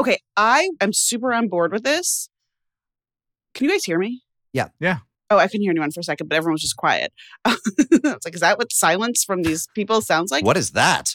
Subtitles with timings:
[0.00, 2.30] Okay, I am super on board with this.
[3.52, 4.22] Can you guys hear me?
[4.50, 4.68] Yeah.
[4.80, 5.00] Yeah.
[5.28, 7.12] Oh, I couldn't hear anyone for a second, but everyone was just quiet.
[7.44, 7.54] I
[8.02, 10.42] was like, is that what silence from these people sounds like?
[10.42, 11.14] What is that?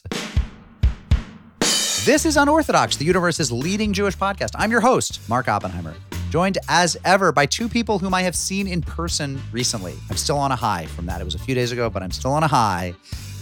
[2.06, 4.52] This is Unorthodox, the universe's leading Jewish podcast.
[4.54, 5.96] I'm your host, Mark Oppenheimer,
[6.30, 9.96] joined as ever by two people whom I have seen in person recently.
[10.12, 11.22] I'm still on a high from that.
[11.22, 12.94] It was a few days ago, but I'm still on a high.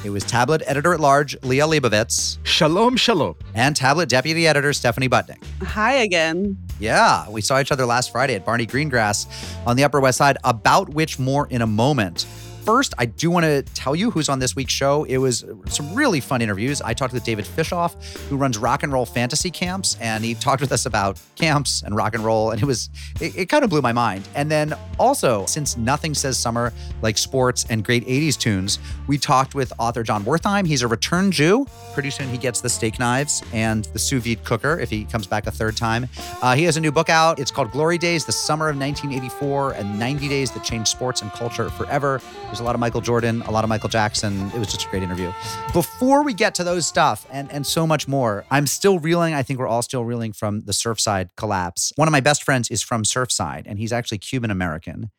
[0.03, 3.35] It was Tablet editor at large, Liel Leibovitz, Shalom, shalom.
[3.55, 5.41] and Tablet deputy editor, Stephanie Butnick.
[5.63, 6.57] Hi again.
[6.79, 9.27] Yeah, we saw each other last Friday at Barney Greengrass
[9.65, 12.25] on the Upper West Side, about which more in a moment.
[12.63, 15.03] First, I do want to tell you who's on this week's show.
[15.03, 16.81] It was some really fun interviews.
[16.81, 20.61] I talked with David Fishoff, who runs rock and roll fantasy camps, and he talked
[20.61, 22.89] with us about camps and rock and roll, and it was
[23.19, 24.25] it, it kind of blew my mind.
[24.35, 29.55] And then also, since nothing says summer like sports and great 80s tunes, we talked
[29.55, 30.65] with author Jon Wertheim.
[30.65, 31.67] He's a return Jew.
[31.93, 35.27] Pretty soon he gets the steak knives and the sous vide cooker if he comes
[35.27, 36.07] back a third time.
[36.41, 37.39] Uh, he has a new book out.
[37.39, 41.29] It's called Glory Days, the Summer of 1984 and 90 Days That Changed Sports and
[41.33, 42.21] Culture Forever.
[42.53, 44.51] There's a lot of Michael Jordan, a lot of Michael Jackson.
[44.51, 45.33] It was just a great interview.
[45.73, 49.33] Before we get to those stuff and, and so much more, I'm still reeling.
[49.33, 51.91] I think we're all still reeling from the Surfside collapse.
[51.95, 55.09] One of my best friends is from Surfside, and he's actually Cuban American.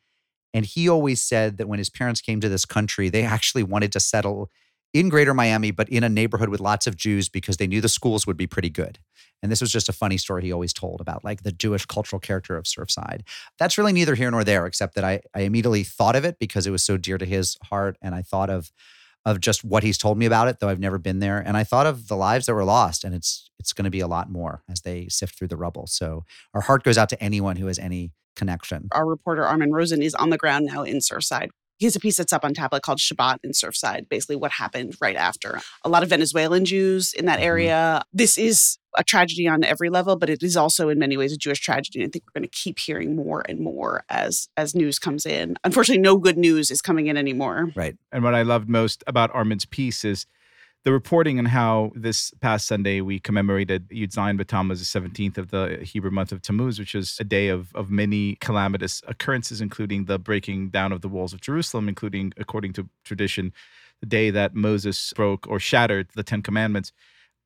[0.53, 3.91] And he always said that when his parents came to this country, they actually wanted
[3.91, 4.49] to settle
[4.93, 7.89] in greater Miami, but in a neighborhood with lots of Jews because they knew the
[7.89, 8.99] schools would be pretty good.
[9.45, 12.19] And this was just a funny story he always told about like the Jewish cultural
[12.19, 13.21] character of Surfside.
[13.59, 16.65] That's really neither here nor there, except that I, I immediately thought of it because
[16.65, 17.95] it was so dear to his heart.
[18.01, 18.71] And I thought of
[19.23, 21.37] of just what he's told me about it, though I've never been there.
[21.37, 23.99] And I thought of the lives that were lost, and it's it's going to be
[23.99, 25.85] a lot more as they sift through the rubble.
[25.85, 26.23] So
[26.55, 28.87] our heart goes out to anyone who has any connection.
[28.93, 31.49] Our reporter Armin Rosen is on the ground now in Surfside.
[31.77, 34.95] He has a piece that's up on tablet called Shabbat in Surfside, basically what happened
[35.01, 35.59] right after.
[35.83, 37.43] A lot of Venezuelan Jews in that Mhm.
[37.43, 38.03] area.
[38.13, 41.37] This is a tragedy on every level, but it is also in many ways a
[41.37, 41.99] Jewish tragedy.
[41.99, 45.25] And I think we're going to keep hearing more and more as as news comes
[45.25, 45.57] in.
[45.65, 47.71] Unfortunately, no good news is coming in anymore.
[47.75, 47.97] Right.
[48.13, 50.25] And what I loved most about Armin's piece is
[50.85, 55.49] the reporting on how this past Sunday we commemorated Yud Zayin B'Tammuz, the 17th of
[55.49, 60.05] the Hebrew month of Tammuz, which is a day of, of many calamitous occurrences, including
[60.05, 63.51] the breaking down of the walls of Jerusalem, including, according to tradition,
[63.99, 66.91] the day that Moses broke or shattered the Ten Commandments.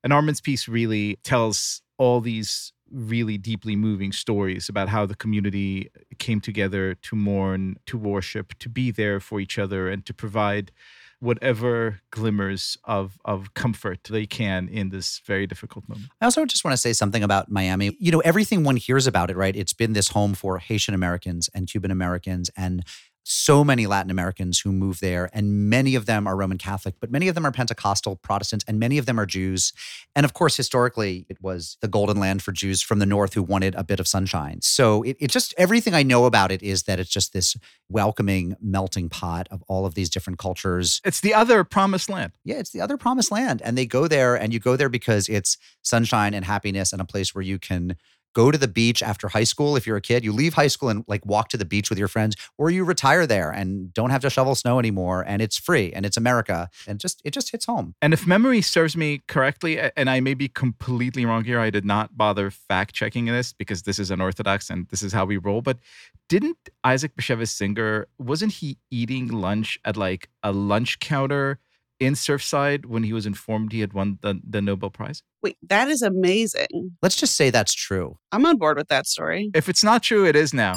[0.04, 5.90] And Armin's piece really tells all these really deeply moving stories about how the community
[6.18, 10.72] came together to mourn, to worship, to be there for each other, and to provide
[11.20, 16.08] whatever glimmers of of comfort they can in this very difficult moment.
[16.20, 17.96] I also just want to say something about Miami.
[18.00, 19.54] You know, everything one hears about it, right?
[19.54, 22.84] It's been this home for Haitian Americans and Cuban Americans and
[23.22, 27.10] so many Latin Americans who move there, and many of them are Roman Catholic, but
[27.10, 29.72] many of them are Pentecostal Protestants, and many of them are Jews.
[30.16, 33.42] And of course, historically, it was the golden land for Jews from the north who
[33.42, 34.60] wanted a bit of sunshine.
[34.62, 37.56] So it, it just, everything I know about it is that it's just this
[37.88, 41.00] welcoming melting pot of all of these different cultures.
[41.04, 42.32] It's the other promised land.
[42.44, 43.60] Yeah, it's the other promised land.
[43.62, 47.04] And they go there, and you go there because it's sunshine and happiness and a
[47.04, 47.96] place where you can
[48.34, 50.24] go to the beach after high school if you're a kid.
[50.24, 52.84] You leave high school and like walk to the beach with your friends, or you
[52.84, 55.24] retire there and don't have to shovel snow anymore.
[55.26, 56.68] And it's free and it's America.
[56.86, 57.94] And just it just hits home.
[58.02, 61.84] And if memory serves me correctly, and I may be completely wrong here, I did
[61.84, 65.62] not bother fact checking this because this is unorthodox and this is how we roll.
[65.62, 65.78] But
[66.28, 71.58] didn't Isaac Bashevis Singer wasn't he eating lunch at like a lunch counter
[72.00, 75.22] in Surfside when he was informed he had won the, the Nobel Prize?
[75.42, 76.96] Wait, that is amazing.
[77.02, 78.16] Let's just say that's true.
[78.32, 79.50] I'm on board with that story.
[79.54, 80.76] If it's not true, it is now.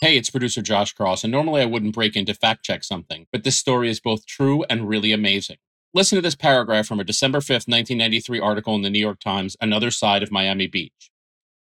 [0.00, 3.44] Hey, it's producer Josh Cross, and normally I wouldn't break into fact check something, but
[3.44, 5.58] this story is both true and really amazing.
[5.94, 9.56] Listen to this paragraph from a December 5th, 1993 article in the New York Times,
[9.60, 11.10] Another Side of Miami Beach.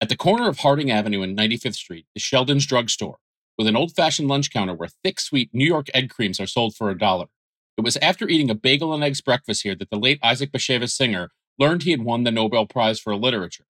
[0.02, 3.18] At the corner of Harding Avenue and 95th Street is Sheldon's Drugstore,
[3.58, 6.76] with an old fashioned lunch counter where thick, sweet New York egg creams are sold
[6.76, 7.28] for a dollar.
[7.78, 10.92] It was after eating a bagel and eggs breakfast here that the late Isaac Bashevis
[10.92, 13.66] Singer learned he had won the Nobel Prize for Literature.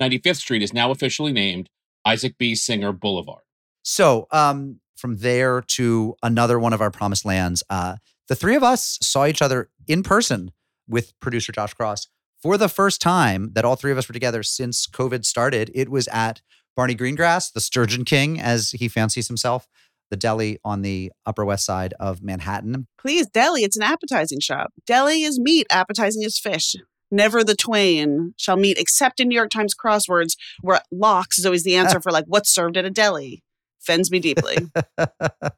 [0.00, 1.68] 95th Street is now officially named
[2.04, 2.54] Isaac B.
[2.54, 3.42] Singer Boulevard.
[3.82, 7.96] So um, from there to another one of our promised lands, uh,
[8.28, 10.52] the three of us saw each other in person
[10.88, 12.08] with producer Josh Cross
[12.40, 15.70] for the first time that all three of us were together since COVID started.
[15.74, 16.40] It was at
[16.76, 19.66] Barney Greengrass, the Sturgeon King, as he fancies himself,
[20.10, 22.86] the deli on the Upper West Side of Manhattan.
[22.98, 24.72] Please, deli, it's an appetizing shop.
[24.86, 26.74] Deli is meat, appetizing is fish.
[27.10, 31.64] Never the twain shall meet except in New York Times crosswords, where lox is always
[31.64, 33.42] the answer for like what's served at a deli.
[33.82, 34.58] Offends me deeply.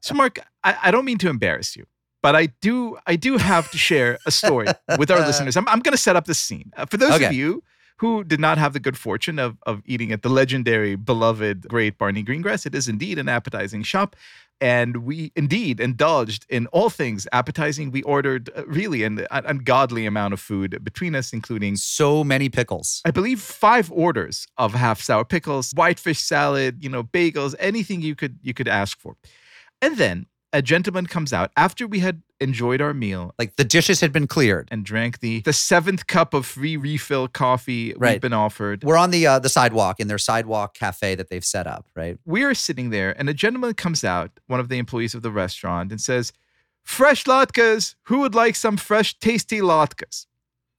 [0.00, 1.86] So, Mark, I, I don't mean to embarrass you,
[2.22, 2.98] but I do.
[3.06, 4.66] I do have to share a story
[4.98, 5.56] with our listeners.
[5.56, 7.62] I'm, I'm going to set up the scene Uh, for those of you
[8.02, 11.98] who did not have the good fortune of, of eating at the legendary, beloved, great
[11.98, 12.66] Barney Greengrass.
[12.66, 14.16] It is indeed an appetizing shop.
[14.60, 17.92] And we indeed indulged in all things appetizing.
[17.92, 22.48] We ordered uh, really an, an ungodly amount of food between us, including So many
[22.48, 23.02] pickles.
[23.04, 28.16] I believe five orders of half sour pickles, whitefish salad, you know, bagels, anything you
[28.16, 29.14] could you could ask for.
[29.80, 34.00] And then a gentleman comes out after we had enjoyed our meal Like the dishes
[34.00, 34.68] had been cleared.
[34.70, 38.84] and drank the the seventh cup of free refill coffee we've been offered.
[38.84, 42.18] We're on the uh, the sidewalk in their sidewalk cafe that they've set up, right?
[42.24, 45.30] We are sitting there, and a gentleman comes out, one of the employees of the
[45.30, 46.32] restaurant, and says,
[46.84, 47.94] "Fresh latkes.
[48.04, 50.26] Who would like some fresh, tasty latkes?"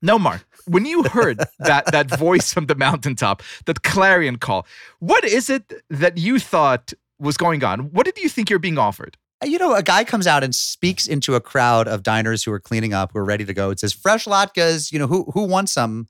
[0.02, 0.46] No, Mark.
[0.66, 4.66] When you heard that that voice from the mountaintop, that clarion call,
[5.00, 7.92] what is it that you thought was going on?
[7.96, 9.18] What did you think you're being offered?
[9.46, 12.60] You know, a guy comes out and speaks into a crowd of diners who are
[12.60, 13.70] cleaning up, who are ready to go.
[13.70, 16.08] It says, "Fresh latkes." You know, who who wants some?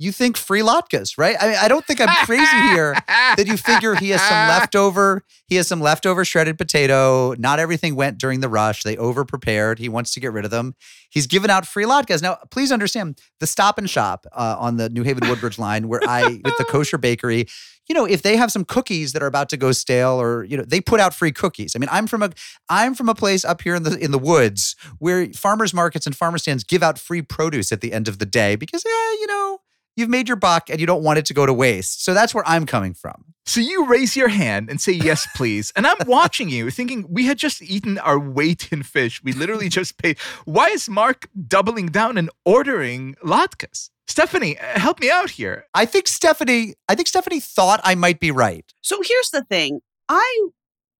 [0.00, 1.36] You think free latkes, right?
[1.40, 5.22] I mean, I don't think I'm crazy here that you figure he has some leftover.
[5.46, 7.34] He has some leftover shredded potato.
[7.38, 8.82] Not everything went during the rush.
[8.82, 9.78] They over prepared.
[9.78, 10.74] He wants to get rid of them.
[11.10, 12.22] He's given out free latkes.
[12.22, 16.00] Now, please understand the Stop and Shop uh, on the New Haven Woodbridge line, where
[16.08, 17.46] I with the kosher bakery.
[17.88, 20.56] You know, if they have some cookies that are about to go stale, or you
[20.56, 21.74] know, they put out free cookies.
[21.76, 22.30] I mean, I'm from a
[22.68, 26.16] I'm from a place up here in the in the woods where farmers markets and
[26.16, 29.26] farmer stands give out free produce at the end of the day because, yeah, you
[29.26, 29.60] know,
[29.96, 32.04] you've made your buck and you don't want it to go to waste.
[32.04, 33.34] So that's where I'm coming from.
[33.46, 35.72] So you raise your hand and say yes, please.
[35.76, 39.22] And I'm watching you thinking we had just eaten our weight in fish.
[39.22, 40.18] We literally just paid.
[40.46, 43.90] Why is Mark doubling down and ordering latkes?
[44.06, 45.66] Stephanie, uh, help me out here.
[45.74, 48.64] I think Stephanie, I think Stephanie thought I might be right.
[48.82, 49.80] So here's the thing.
[50.08, 50.48] I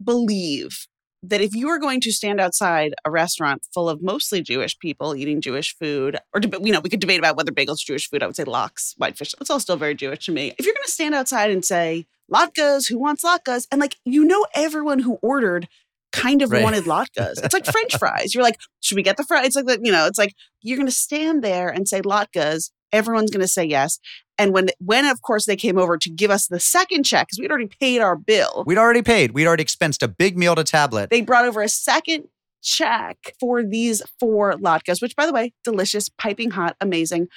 [0.03, 0.87] believe
[1.23, 5.15] that if you are going to stand outside a restaurant full of mostly Jewish people
[5.17, 8.11] eating Jewish food, or deb- you know, we could debate about whether bagels are Jewish
[8.11, 8.23] food.
[8.23, 9.35] I would say lox, whitefish.
[9.41, 10.53] It's all still very Jewish to me.
[10.59, 14.25] If you're going to stand outside and say latkes, who wants latkes, and like you
[14.25, 15.67] know, everyone who ordered
[16.13, 16.63] kind of Right.
[16.63, 17.43] wanted latkes.
[17.43, 18.35] It's like French fries.
[18.35, 19.47] You're like, should we get the fries?
[19.47, 19.81] It's like that.
[19.85, 22.71] You know, it's like you're going to stand there and say latkes.
[22.95, 23.99] Everyone's going to say yes.
[24.39, 27.39] And when, when of course they came over to give us the second check because
[27.39, 29.33] we'd already paid our bill, We'd already paid.
[29.33, 31.11] We'd already expensed a big meal to tablet.
[31.11, 32.25] they brought over a second
[32.63, 37.29] check for these four latkes, which by the way, delicious, piping hot, amazing.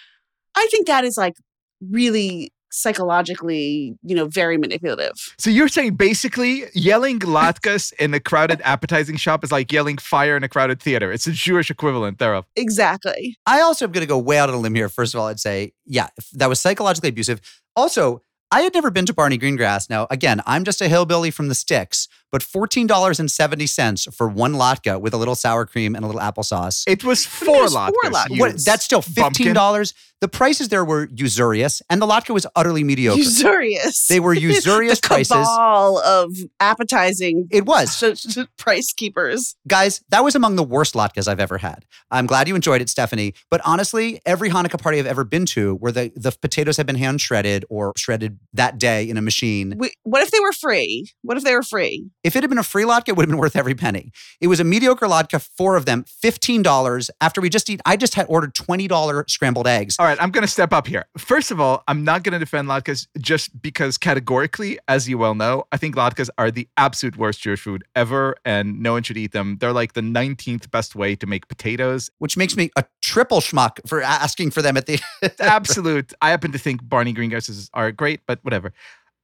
[0.56, 1.36] I think that is like
[1.82, 5.14] really psychologically, you know, very manipulative.
[5.38, 10.36] So you're saying basically yelling latkes in a crowded appetizing shop is like yelling fire
[10.38, 11.12] in a crowded theater.
[11.12, 12.46] It's a Jewish equivalent thereof.
[12.56, 13.38] Exactly.
[13.46, 14.90] I also am going to go way out on a limb here.
[14.90, 17.42] First of all, I'd say, yeah, that was psychologically abusive.
[17.76, 19.90] Also, I had never been to Barney Greengrass.
[19.90, 25.14] Now, again, I'm just a hillbilly from the sticks, but $14.70 for one latke with
[25.14, 26.84] a little sour cream and a little applesauce.
[26.88, 28.12] It was it four was four latkes.
[28.12, 28.40] latkes.
[28.40, 29.94] What, that's still $15.
[30.20, 33.20] The prices there were usurious, and the latke was utterly mediocre.
[33.20, 34.08] Usurious.
[34.08, 35.30] They were usurious the prices.
[35.30, 37.96] cabal of appetizing It was.
[38.18, 39.56] sh- sh- price keepers.
[39.68, 41.86] Guys, that was among the worst latkes I've ever had.
[42.10, 43.36] I'm glad you enjoyed it, Stephanie.
[43.52, 46.96] But honestly, every Hanukkah party I've ever been to where the, the potatoes have been
[46.96, 51.12] hand shredded or shredded that day in a machine, We, what if they were free?
[51.22, 52.10] What if they were free?
[52.24, 54.12] If it had been a free latke, it would have been worth every penny.
[54.42, 57.10] It was a mediocre latke, four of them, $15.
[57.22, 59.96] After we just eat, I just had ordered $20 scrambled eggs.
[60.00, 61.06] All right, I'm going to step up here.
[61.18, 65.36] First of all, I'm not going to defend latkes just because categorically, as you well
[65.36, 69.18] know, I think latkes are the absolute worst Jewish food ever, and no one should
[69.18, 69.58] eat them.
[69.60, 72.10] They're like the 19th best way to make potatoes.
[72.20, 75.00] Which makes me a triple schmuck for asking for them at the.
[75.40, 76.14] Absolute.
[76.22, 78.74] I happen to think Barney Greengrasses are great, but whatever.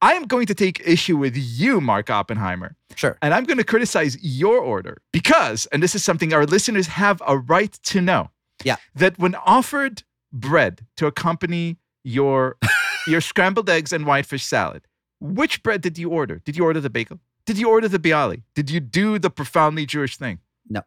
[0.04, 2.76] I am going to take issue with you, Mark Oppenheimer.
[2.94, 3.16] Sure.
[3.22, 7.22] And I'm going to criticize your order because, and this is something our listeners have
[7.26, 8.28] a right to know.
[8.62, 8.76] Yeah.
[8.94, 12.58] That when offered bread to accompany your
[13.06, 14.82] your scrambled eggs and whitefish salad,
[15.20, 16.42] which bread did you order?
[16.44, 17.18] Did you order the bagel?
[17.46, 18.42] Did you order the bialy?
[18.54, 20.40] Did you do the profoundly Jewish thing?
[20.68, 20.82] No.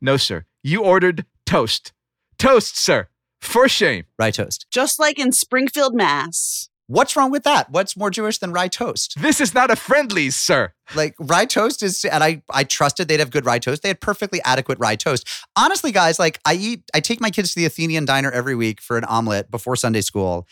[0.00, 0.46] No, sir.
[0.62, 1.92] You ordered toast.
[2.38, 3.08] Toast, sir.
[3.42, 4.04] For shame.
[4.18, 4.64] Rye toast.
[4.70, 6.70] Just like in Springfield, Mass.
[6.86, 7.70] What's wrong with that?
[7.70, 9.14] What's more Jewish than rye toast?
[9.20, 10.74] This is not a Friendly's, sir.
[10.94, 13.82] Like rye toast is, and I I trusted they'd have good rye toast.
[13.82, 15.26] They had perfectly adequate rye toast.
[15.56, 18.82] Honestly, guys, like I eat, I take my kids to the Athenian diner every week
[18.82, 20.46] for an omelet before Sunday school.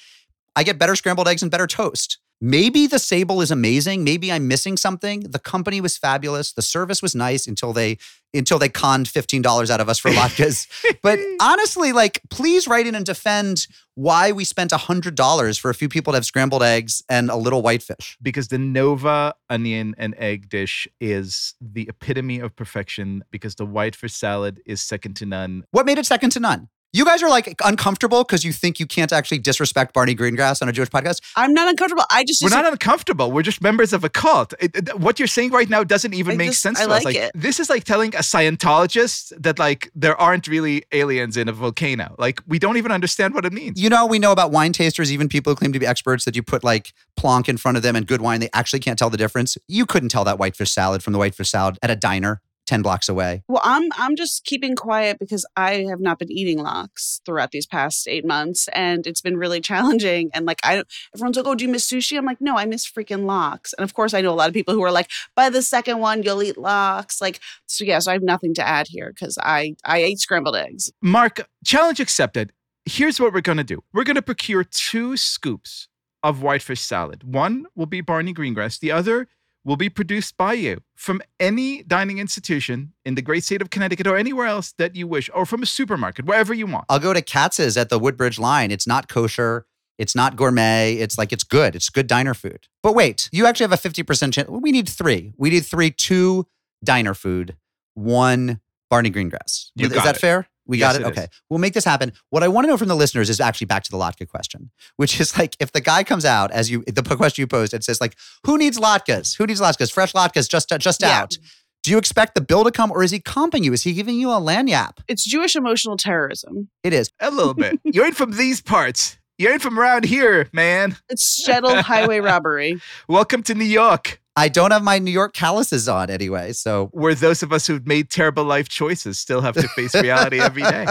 [0.56, 2.18] I get better scrambled eggs and better toast.
[2.44, 4.02] Maybe the Sable is amazing.
[4.02, 5.20] Maybe I'm missing something.
[5.20, 6.52] The company was fabulous.
[6.52, 7.98] The service was nice until they
[8.34, 10.66] until they conned fifteen dollars out of us for latkes.
[11.02, 15.74] but honestly, like, please write in and defend why we spent hundred dollars for a
[15.74, 18.18] few people to have scrambled eggs and a little whitefish.
[18.20, 24.14] because the Nova onion and egg dish is the epitome of perfection because the whitefish
[24.14, 25.62] salad is second to none.
[25.70, 26.70] What made it second to none?
[26.94, 30.68] You guys are like uncomfortable because you think you can't actually disrespect Barney Greengrass on
[30.68, 31.22] a Jewish podcast.
[31.36, 32.04] I'm not uncomfortable.
[32.10, 33.32] I just, We're just not uncomfortable.
[33.32, 34.52] We're just members of a cult.
[34.60, 36.90] It- it- what you're saying right now doesn't even I make just- sense I to
[36.90, 37.04] us.
[37.04, 37.30] like Like it.
[37.34, 42.14] this is like telling a Scientologist that like there aren't really aliens in a volcano.
[42.18, 43.80] Like we don't even understand what it means.
[43.80, 46.36] You know, we know about wine tasters, even people who claim to be experts, that
[46.36, 49.08] you put like plonk in front of them and good wine, they actually can't tell
[49.08, 49.56] the difference.
[49.66, 53.08] You couldn't tell that whitefish salad from the whitefish salad at a diner 10 blocks
[53.08, 53.42] away.
[53.48, 57.66] Well, I'm I'm just keeping quiet because I have not been eating lox throughout these
[57.66, 60.30] past eight months, and it's been really challenging.
[60.32, 60.88] And like, I don't.
[61.14, 63.84] Everyone's like, "Oh, do you miss sushi?" I'm like, "No, I miss freaking lox." And
[63.84, 66.22] of course, I know a lot of people who are like, "By the second one,
[66.22, 67.98] you'll eat lox." Like, so yeah.
[67.98, 70.92] So I have nothing to add here because I I ate scrambled eggs.
[71.02, 72.52] Mark, challenge accepted.
[72.84, 73.82] Here's what we're gonna do.
[73.92, 75.88] We're gonna procure two scoops
[76.22, 77.24] of whitefish salad.
[77.24, 78.78] One will be Barney Greengrass.
[78.78, 79.28] The other
[79.64, 84.06] will be produced by you from any dining institution in the great state of Connecticut
[84.06, 86.84] or anywhere else that you wish, or from a supermarket, wherever you want.
[86.88, 88.70] I'll go to Katz's at the Woodbridge line.
[88.70, 89.66] It's not kosher.
[89.98, 90.94] It's not gourmet.
[90.94, 91.76] It's like it's good.
[91.76, 92.66] It's good diner food.
[92.82, 94.48] But wait, you actually have a 50% chance.
[94.48, 95.32] We need three.
[95.36, 96.46] We need three, two
[96.82, 97.56] diner food,
[97.94, 99.70] one Barney Greengrass.
[99.76, 100.20] You is that it.
[100.20, 100.48] fair?
[100.66, 101.04] We Yes, got it?
[101.06, 101.18] it is.
[101.18, 101.26] okay.
[101.50, 102.12] We'll make this happen.
[102.30, 104.70] What I want to know from the listeners is actually back to the latke question,
[104.96, 107.82] which is like if the guy comes out as you, the question you posed, and
[107.82, 109.36] says like, who needs latkes?
[109.36, 109.92] Who needs latkes?
[109.92, 111.20] Fresh latkes just, uh, just Yeah.
[111.22, 111.36] out.
[111.82, 113.72] Do you expect the bill to come or is he comping you?
[113.72, 114.98] Is he giving you a lagniappe?
[115.08, 116.68] It's Jewish emotional terrorism.
[116.84, 117.10] It is.
[117.18, 117.80] A little bit.
[117.84, 119.18] you ain't from these parts.
[119.36, 120.96] You ain't from around here, man.
[121.08, 122.80] It's shtetl highway robbery.
[123.08, 126.52] Welcome to New York, I don't have my New York calluses on anyway.
[126.52, 130.40] So where those of us who've made terrible life choices still have to face reality
[130.40, 130.86] every day.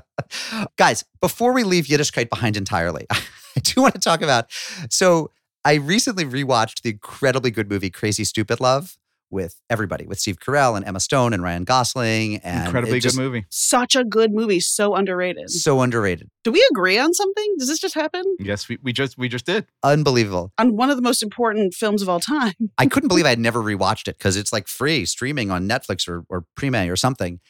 [0.76, 4.50] Guys, before we leave Yiddishkeit behind entirely, I do want to talk about.
[4.90, 5.30] So,
[5.64, 8.96] I recently rewatched the incredibly good movie Crazy Stupid Love
[9.30, 12.36] with everybody, with Steve Carell and Emma Stone and Ryan Gosling.
[12.38, 13.44] And Incredibly good movie.
[13.50, 14.60] Such a good movie.
[14.60, 15.50] So underrated.
[15.50, 16.28] So underrated.
[16.44, 17.54] Do we agree on something?
[17.58, 18.22] Does this just happen?
[18.38, 19.66] Yes, we, we just we just did.
[19.82, 20.52] Unbelievable.
[20.58, 22.54] On one of the most important films of all time.
[22.78, 26.08] I couldn't believe I had never rewatched it because it's like free streaming on Netflix
[26.08, 27.40] or, or Prime or something.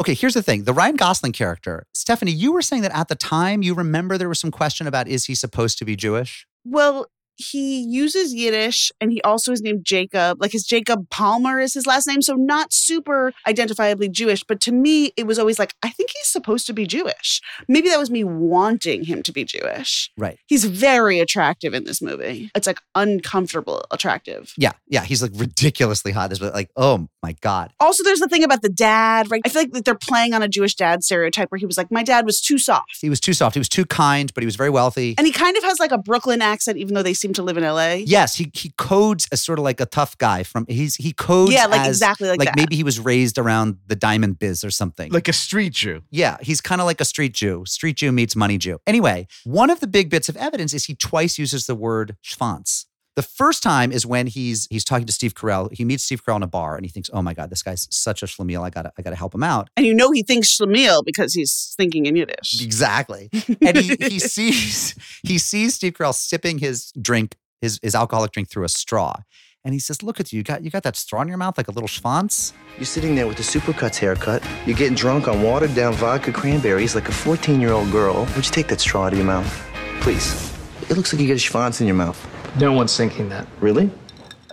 [0.00, 0.62] Okay, here's the thing.
[0.62, 4.28] The Ryan Gosling character, Stephanie, you were saying that at the time you remember there
[4.28, 6.46] was some question about is he supposed to be Jewish?
[6.64, 7.06] Well,
[7.38, 10.40] he uses Yiddish and he also is named Jacob.
[10.40, 12.20] Like his Jacob Palmer is his last name.
[12.20, 14.42] So not super identifiably Jewish.
[14.44, 17.40] But to me, it was always like, I think he's supposed to be Jewish.
[17.68, 20.10] Maybe that was me wanting him to be Jewish.
[20.18, 20.38] Right.
[20.46, 22.50] He's very attractive in this movie.
[22.54, 24.52] It's like uncomfortable attractive.
[24.56, 26.30] Yeah, yeah, he's like ridiculously hot.
[26.30, 27.72] This, like, oh my god.
[27.78, 29.42] Also, there's the thing about the dad, right?
[29.44, 31.90] I feel like that they're playing on a Jewish dad stereotype where he was like,
[31.92, 32.98] my dad was too soft.
[33.00, 33.54] He was too soft.
[33.54, 35.14] He was too kind, but he was very wealthy.
[35.16, 37.56] And he kind of has like a Brooklyn accent, even though they seem to live
[37.56, 37.94] in LA.
[38.04, 41.52] yes, he he codes as sort of like a tough guy from he's he codes
[41.52, 42.56] Yeah, like as, exactly like, like that.
[42.56, 45.10] maybe he was raised around the diamond biz or something.
[45.12, 46.02] Like a street Jew.
[46.10, 47.64] yeah, he's kind of like a street Jew.
[47.66, 48.78] Street Jew meets money Jew.
[48.86, 52.86] Anyway, one of the big bits of evidence is he twice uses the word schwanz.
[53.18, 55.72] The first time is when he's he's talking to Steve Carell.
[55.72, 57.88] He meets Steve Carell in a bar and he thinks, "Oh my god, this guy's
[57.90, 58.62] such a schlemiel.
[58.62, 61.74] I gotta I gotta help him out." And you know he thinks Shlemiel because he's
[61.76, 62.62] thinking in Yiddish.
[62.62, 63.28] Exactly.
[63.60, 64.94] and he, he sees
[65.24, 69.16] he sees Steve Carell sipping his drink, his, his alcoholic drink through a straw.
[69.64, 71.58] And he says, Look at you, you got you got that straw in your mouth
[71.58, 72.52] like a little schwanz.
[72.76, 74.44] You're sitting there with the supercuts haircut.
[74.64, 78.28] You're getting drunk on watered down vodka cranberries like a 14 year old girl.
[78.36, 79.64] Would you take that straw out of your mouth?
[80.02, 80.56] Please.
[80.90, 82.18] It looks like you get a schwanz in your mouth.
[82.58, 83.46] No one's thinking that.
[83.60, 83.90] Really?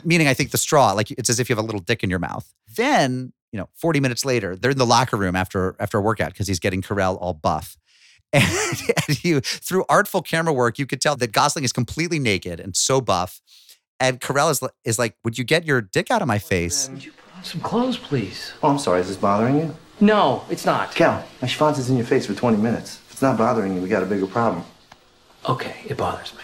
[0.04, 2.10] Meaning I think the straw, like it's as if you have a little dick in
[2.10, 2.54] your mouth.
[2.76, 6.34] Then, you know, 40 minutes later, they're in the locker room after after a workout
[6.34, 7.78] because he's getting Carell all buff.
[8.34, 8.44] And,
[9.08, 12.76] and you through artful camera work, you could tell that Gosling is completely naked and
[12.76, 13.40] so buff.
[13.98, 16.90] And Carell is, is like, Would you get your dick out of my face?
[16.90, 18.52] Would you put on some clothes, please?
[18.62, 19.00] Oh, I'm sorry.
[19.00, 19.74] Is this bothering you?
[20.02, 20.94] No, it's not.
[20.94, 23.00] Cal, my schwanz is in your face for 20 minutes.
[23.06, 24.66] If it's not bothering you, we got a bigger problem.
[25.48, 26.44] Okay, it bothers me.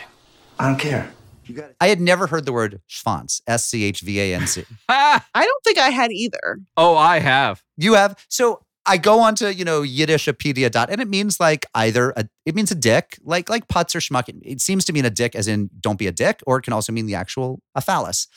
[0.59, 1.11] I don't care.
[1.45, 1.71] You got.
[1.81, 4.63] I had never heard the word schwanz, S C H V A N C.
[4.89, 6.59] Ah, don't think I had either.
[6.77, 7.63] oh, I have.
[7.77, 11.65] You have so I go on to you know Yiddishopedia dot and it means like
[11.75, 14.29] either a it means a dick like like putz or schmuck.
[14.29, 16.61] It, it seems to mean a dick as in don't be a dick, or it
[16.61, 18.27] can also mean the actual a phallus.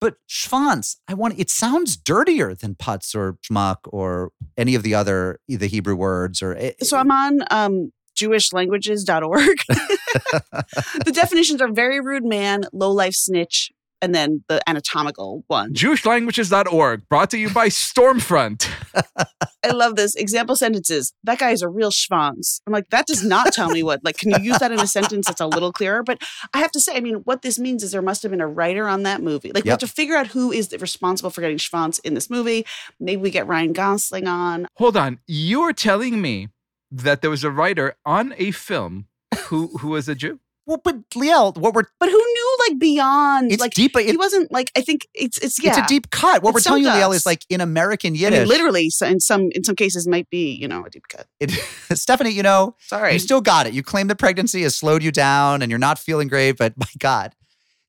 [0.00, 4.94] But schwanz, I want it sounds dirtier than putz or schmuck or any of the
[4.94, 9.58] other the Hebrew words or it, So I'm on um, jewishlanguages.org.
[11.04, 13.70] the definitions are very rude man, low life snitch,
[14.00, 15.74] and then the anatomical one.
[15.74, 18.70] JewishLanguages.org, brought to you by Stormfront.
[19.64, 20.14] I love this.
[20.14, 21.12] Example sentences.
[21.24, 22.60] That guy is a real schwanz.
[22.66, 24.04] I'm like, that does not tell me what.
[24.04, 26.02] Like, can you use that in a sentence that's a little clearer?
[26.02, 26.22] But
[26.54, 28.46] I have to say, I mean, what this means is there must have been a
[28.46, 29.50] writer on that movie.
[29.52, 32.64] Like, we have to figure out who is responsible for getting schwanz in this movie.
[33.00, 34.68] Maybe we get Ryan Gosling on.
[34.76, 35.18] Hold on.
[35.26, 36.48] You're telling me
[36.90, 39.06] that there was a writer on a film
[39.46, 40.40] who who was a Jew?
[40.66, 43.96] Well, but Liel, what we're But who knew like beyond it's like deep.
[43.96, 45.70] he wasn't like I think it's it's yeah.
[45.70, 46.42] It's a deep cut.
[46.42, 48.38] What It's we're so telling you, Liel, is like in American I Yiddish.
[48.40, 51.26] mean, literally so in some in some cases might be, you know, a deep cut.
[51.40, 51.50] it,
[51.96, 53.14] Stephanie, you know, Sorry.
[53.14, 53.72] you still got it.
[53.72, 56.86] You claim that pregnancy has slowed you down and you're not feeling great, but my
[56.98, 57.34] God.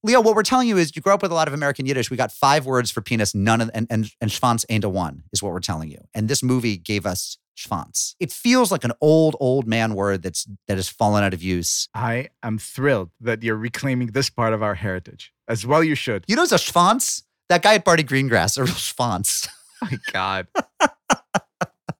[0.07, 2.09] Liel, what we're telling you is you grew up with a lot of American Yiddish.
[2.09, 5.23] We got five words for penis, none of and and, and schwanz ain't a one,
[5.33, 5.99] is what we're telling you.
[6.13, 8.15] And this movie gave us schwanz.
[8.19, 11.87] It feels like an old, old man word that's that has fallen out of use.
[11.93, 15.33] I am thrilled that you're reclaiming this part of our heritage.
[15.47, 16.23] As well you should.
[16.27, 17.23] You know what's a schwanz?
[17.49, 19.47] That guy at Barney Greengrass, a real schwanz.
[19.81, 20.47] My God.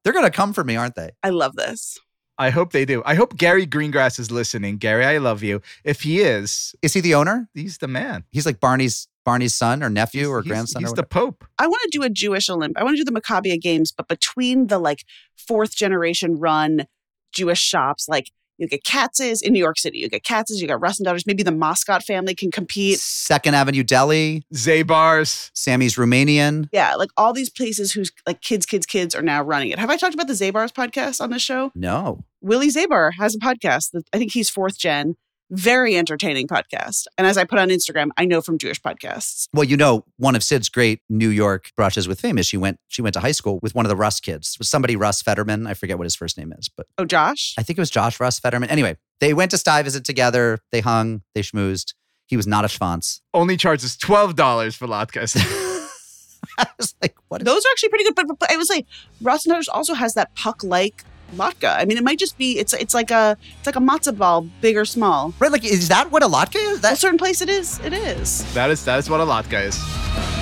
[0.04, 1.12] They're gonna come for me, aren't they?
[1.24, 2.00] I love this.
[2.38, 3.04] I hope they do.
[3.06, 4.78] I hope Gary Greengrass is listening.
[4.78, 5.62] Gary, I love you.
[5.84, 7.50] If he is, Is he the owner?
[7.54, 8.24] he's the man.
[8.32, 10.82] He's like Barney's Barney's son or nephew He's- or he's- grandson.
[10.82, 11.46] He's or the Pope.
[11.58, 12.74] I want to do a Jewish Olymp.
[12.76, 15.04] I want to do the Maccabiah Games, but between the like
[15.38, 16.86] fourth generation run
[17.32, 20.82] Jewish shops, like you get Katz's in New York City, you get Katz's, you got
[20.82, 21.26] Russ and Daughters.
[21.26, 23.00] Maybe the Moscot family can compete.
[23.00, 25.50] Second Avenue Deli, Zabar's.
[25.54, 26.68] Sammy's Romanian.
[26.74, 29.80] Yeah, like all these places whose like kids, kids, kids are now running it.
[29.80, 31.72] Have I talked about the Zabar's podcast on this show?
[31.74, 32.26] No.
[32.42, 35.16] Willie Zabar has a podcast that I think he's fourth gen.
[35.52, 37.08] Very entertaining podcast.
[37.18, 39.48] And as I put on Instagram, I know from Jewish podcasts.
[39.54, 42.80] Well, you know, one of Sid's great New York brushes with fame is she went
[42.88, 44.54] she went to high school with one of the Russ kids.
[44.54, 45.66] It was somebody Russ Fetterman.
[45.66, 47.56] I forget what his first name is, but Oh, Josh?
[47.58, 48.70] I think it was Josh Russ Fetterman.
[48.70, 50.60] Anyway, they went to Stuyvesant together.
[50.72, 51.24] They hung.
[51.34, 51.94] They schmoozed.
[52.28, 53.22] He was not a schwanz.
[53.34, 55.36] Only charges $12 for latkes.
[56.60, 57.44] I was like, what?
[57.44, 58.16] Those are actually pretty good.
[58.16, 58.86] But, but, but I was like,
[59.22, 61.04] Russ and Daughters also has that puck like
[61.36, 61.66] latke.
[61.78, 64.48] I mean, it might just be it's it's like a it's like a matzo ball,
[64.62, 65.34] big or small.
[65.40, 65.52] right?
[65.52, 66.70] Like, is that what a latke is?
[66.72, 67.80] At a That certain place, it is.
[67.80, 68.52] It is.
[68.54, 70.39] that is that is what a latka is.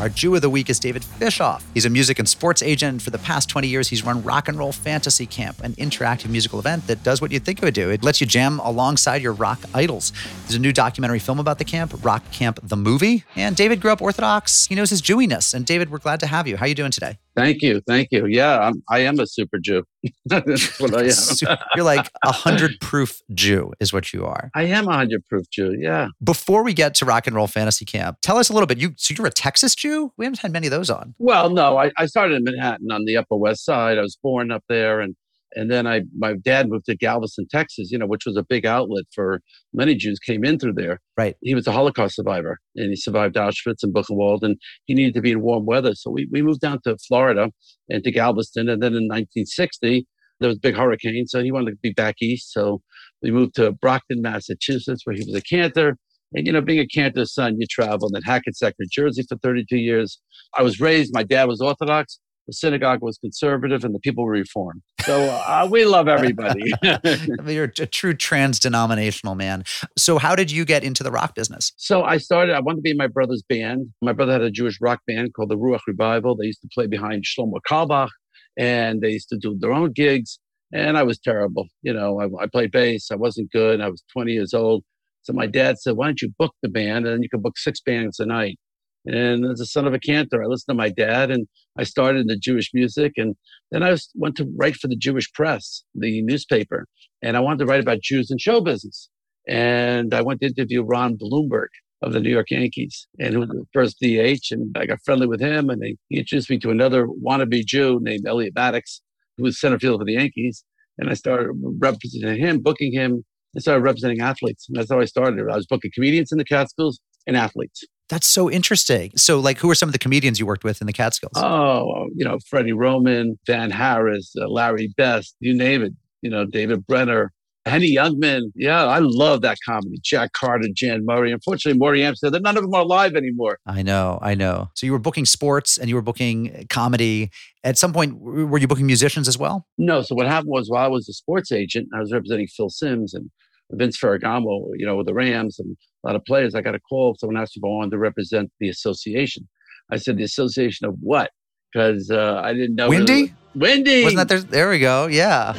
[0.00, 1.64] Our Jew of the Week is David Fishoff.
[1.74, 3.02] He's a music and sports agent.
[3.02, 6.60] For the past 20 years, he's run Rock and Roll Fantasy Camp, an interactive musical
[6.60, 7.90] event that does what you'd think it would do.
[7.90, 10.12] It lets you jam alongside your rock idols.
[10.42, 13.24] There's a new documentary film about the camp, Rock Camp the Movie.
[13.34, 14.66] And David grew up Orthodox.
[14.66, 15.52] He knows his Jewiness.
[15.52, 16.58] And David, we're glad to have you.
[16.58, 17.18] How are you doing today?
[17.38, 18.26] Thank you, thank you.
[18.26, 19.84] Yeah, I'm, I am a super Jew.
[20.26, 21.58] That's what I am.
[21.76, 24.50] You're like a hundred proof Jew, is what you are.
[24.54, 25.76] I am a hundred proof Jew.
[25.78, 26.08] Yeah.
[26.22, 28.78] Before we get to Rock and Roll Fantasy Camp, tell us a little bit.
[28.78, 30.12] You so you're a Texas Jew?
[30.16, 31.14] We haven't had many of those on.
[31.18, 33.98] Well, no, I, I started in Manhattan on the Upper West Side.
[33.98, 35.14] I was born up there, and
[35.54, 37.90] and then I my dad moved to Galveston, Texas.
[37.90, 39.40] You know, which was a big outlet for
[39.72, 41.00] many Jews came in through there.
[41.16, 41.36] Right.
[41.42, 44.56] He was a Holocaust survivor, and he survived Auschwitz and Buchenwald, and
[44.86, 45.94] he needed to be in warm weather.
[45.94, 47.50] So we we moved down to Florida
[47.88, 50.06] and to Galveston, and then in 1960
[50.40, 52.52] there was a big hurricane, so he wanted to be back east.
[52.52, 52.80] So
[53.22, 55.96] we moved to Brockton, Massachusetts, where he was a cantor.
[56.34, 59.76] And you know, being a cantor's son, you traveled then Hackensack, New Jersey for 32
[59.76, 60.20] years.
[60.54, 64.32] I was raised, my dad was Orthodox, the synagogue was conservative, and the people were
[64.32, 64.82] Reformed.
[65.02, 66.72] So uh, we love everybody.
[67.46, 69.64] You're a true trans denominational man.
[69.96, 71.72] So how did you get into the rock business?
[71.76, 73.92] so I started, I wanted to be in my brother's band.
[74.02, 76.36] My brother had a Jewish rock band called the Ruach Revival.
[76.36, 78.08] They used to play behind Shlomo Carlebach,
[78.56, 80.38] and they used to do their own gigs.
[80.72, 81.66] And I was terrible.
[81.82, 83.10] You know, I, I played bass.
[83.12, 83.80] I wasn't good.
[83.80, 84.84] I was 20 years old.
[85.22, 87.06] So my dad said, why don't you book the band?
[87.06, 88.58] And then you can book six bands a night.
[89.06, 91.46] And as a son of a cantor, I listened to my dad and
[91.78, 93.12] I started in the Jewish music.
[93.16, 93.36] And
[93.70, 96.86] then I was, went to write for the Jewish Press, the newspaper.
[97.22, 99.08] And I wanted to write about Jews and show business.
[99.48, 101.70] And I went to interview Ron Blomberg
[102.02, 104.52] of the New York Yankees, and who was the first DH.
[104.52, 108.26] And I got friendly with him, and he introduced me to another wannabe Jew named
[108.26, 109.00] Elliott Maddox,
[109.36, 110.64] who was center field for the Yankees.
[110.98, 114.66] And I started representing him, booking him, and started representing athletes.
[114.68, 115.40] And that's how I started.
[115.50, 117.84] I was booking comedians in the Catskills and athletes.
[118.08, 119.12] That's so interesting.
[119.16, 121.32] So, like, who are some of the comedians you worked with in the Catskills?
[121.36, 125.92] Oh, you know, Freddie Roman, Van Harris, uh, Larry Best, you name it.
[126.22, 127.32] You know, David Brenner,
[127.66, 128.50] Henny Youngman.
[128.54, 129.98] Yeah, I love that comedy.
[130.02, 131.32] Jack Carter, Jan Murray.
[131.32, 133.58] Unfortunately, Morey Amsterdam, none of them are alive anymore.
[133.66, 134.70] I know, I know.
[134.74, 137.30] So you were booking sports and you were booking comedy.
[137.62, 139.66] At some point, were you booking musicians as well?
[139.76, 142.70] No, so what happened was while I was a sports agent, I was representing Phil
[142.70, 143.30] Simms and
[143.72, 146.54] Vince Ferragamo, you know, with the Rams and a lot of players.
[146.54, 147.16] I got a call.
[147.18, 149.48] Someone asked if I wanted to represent the association.
[149.90, 151.30] I said, the association of what?
[151.72, 152.88] Because uh, I didn't know.
[152.88, 153.32] Windy?
[153.54, 154.04] Windy.
[154.04, 154.40] Wasn't that there?
[154.40, 155.06] There we go.
[155.06, 155.54] Yeah.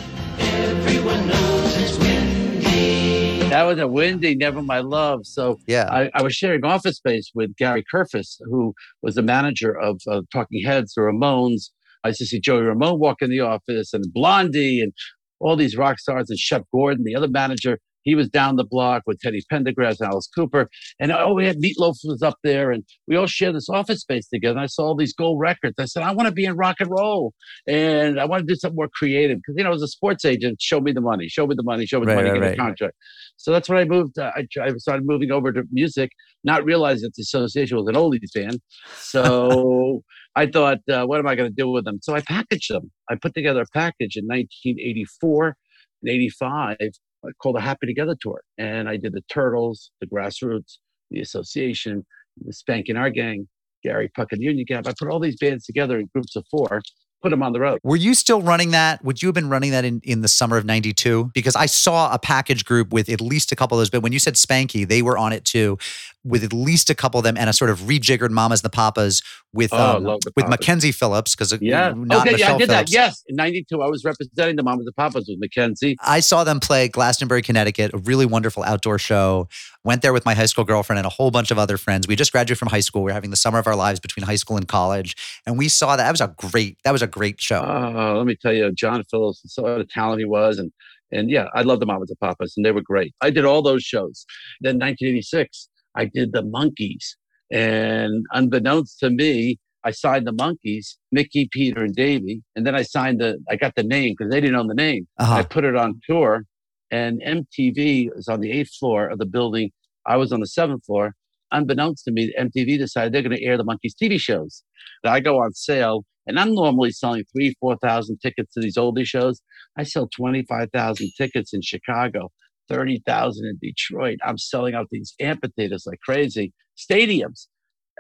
[3.50, 5.22] That was a windy, never my love.
[5.24, 5.90] So Yeah.
[5.92, 10.22] I, I was sharing office space with Gary Kurfirst, who was the manager of uh,
[10.32, 11.72] Talking Heads, the Ramones.
[12.04, 14.94] I used to see Joey Ramone walk in the office and Blondie and
[15.40, 19.04] all these rock stars and Shep Gordon, the other manager, he was down the block
[19.06, 20.70] with Teddy Pendergrass and Alice Cooper.
[21.00, 24.28] And oh, we had Meatloaf was up there and we all shared this office space
[24.28, 24.54] together.
[24.54, 25.76] And I saw all these gold records.
[25.80, 27.34] I said, I want to be in rock and roll
[27.68, 29.38] and I want to do something more creative.
[29.38, 31.86] Because, you know, as a sports agent, show me the money, show me the money,
[31.86, 32.54] show me the Right, money, right, get right.
[32.54, 32.96] a contract.
[33.38, 34.18] So that's when I moved.
[34.18, 36.12] Uh, I, I started moving over to music,
[36.44, 38.60] not realizing that the association was an oldies band.
[38.98, 40.04] So
[40.36, 42.00] I thought, uh, what am I going to do with them?
[42.02, 42.92] So I packaged them.
[43.10, 45.56] I put together a package in 1984
[46.02, 46.86] and 85 uh,
[47.22, 48.42] Uh, called the Happy Together Tour.
[48.58, 50.78] And I did the Turtles, the Grassroots,
[51.12, 52.06] the Association,
[52.40, 53.48] the Spanky and Our Gang,
[53.84, 54.88] Gary Puckett and the Union Gap.
[54.88, 56.82] I put all these bands together in groups of four,
[57.22, 57.80] put them on the road.
[57.84, 59.04] Were you still running that?
[59.04, 61.32] Would you have been running that in, in the summer of 92?
[61.34, 64.14] Because I saw a package group with at least a couple of those, but when
[64.14, 65.78] you said Spanky, they were on it too,
[66.26, 68.76] with at least a couple of them and a sort of rejiggered Mamas and the
[68.76, 69.22] Papas
[69.54, 70.50] with Oh, um, the with Papas.
[70.50, 71.94] Mackenzie Phillips, because Yeah.
[71.96, 72.92] not okay, yeah, I did Phillips.
[72.92, 72.92] that.
[72.92, 73.24] Yes.
[73.28, 75.96] In 92, I was representing the Mamas and Papas with Mackenzie.
[76.04, 79.48] I saw them play Glastonbury, Connecticut, a really wonderful outdoor show.
[79.86, 82.06] Went there with my high school girlfriend and a whole bunch of other friends.
[82.08, 83.02] We just graduated from high school.
[83.04, 85.70] We are having the summer of our lives between high school and college, and we
[85.70, 86.04] saw that.
[86.04, 86.78] That was a great.
[86.84, 87.64] That was a great show.
[87.66, 90.60] Oh, let me tell you, John Phillips, so what a talent he was.
[90.60, 90.72] And
[91.12, 93.16] and yeah, I love the Mamas and Papas, and they were great.
[93.22, 94.26] I did all those shows.
[94.62, 97.16] Then 1986, I did the Monkees.
[97.52, 102.42] And unbeknownst to me, I signed the Monkees, Mickey, Peter, and Davey.
[102.56, 105.08] And then I signed the, I got the name because they didn't own the name.
[105.18, 105.44] I Uh-huh.
[105.50, 106.44] put it on tour,
[106.92, 109.72] and MTV was on the eighth floor of the building.
[110.06, 111.14] I was on the seventh floor.
[111.52, 114.64] Unbeknownst to me, MTV decided they're going to air the Monkees TV shows.
[115.04, 118.78] And I go on sale, and I'm normally selling three, four thousand tickets to these
[118.78, 119.42] oldie shows.
[119.78, 122.30] I sell twenty-five thousand tickets in Chicago,
[122.70, 124.20] thirty thousand in Detroit.
[124.24, 127.48] I'm selling out these amphitheaters like crazy, stadiums.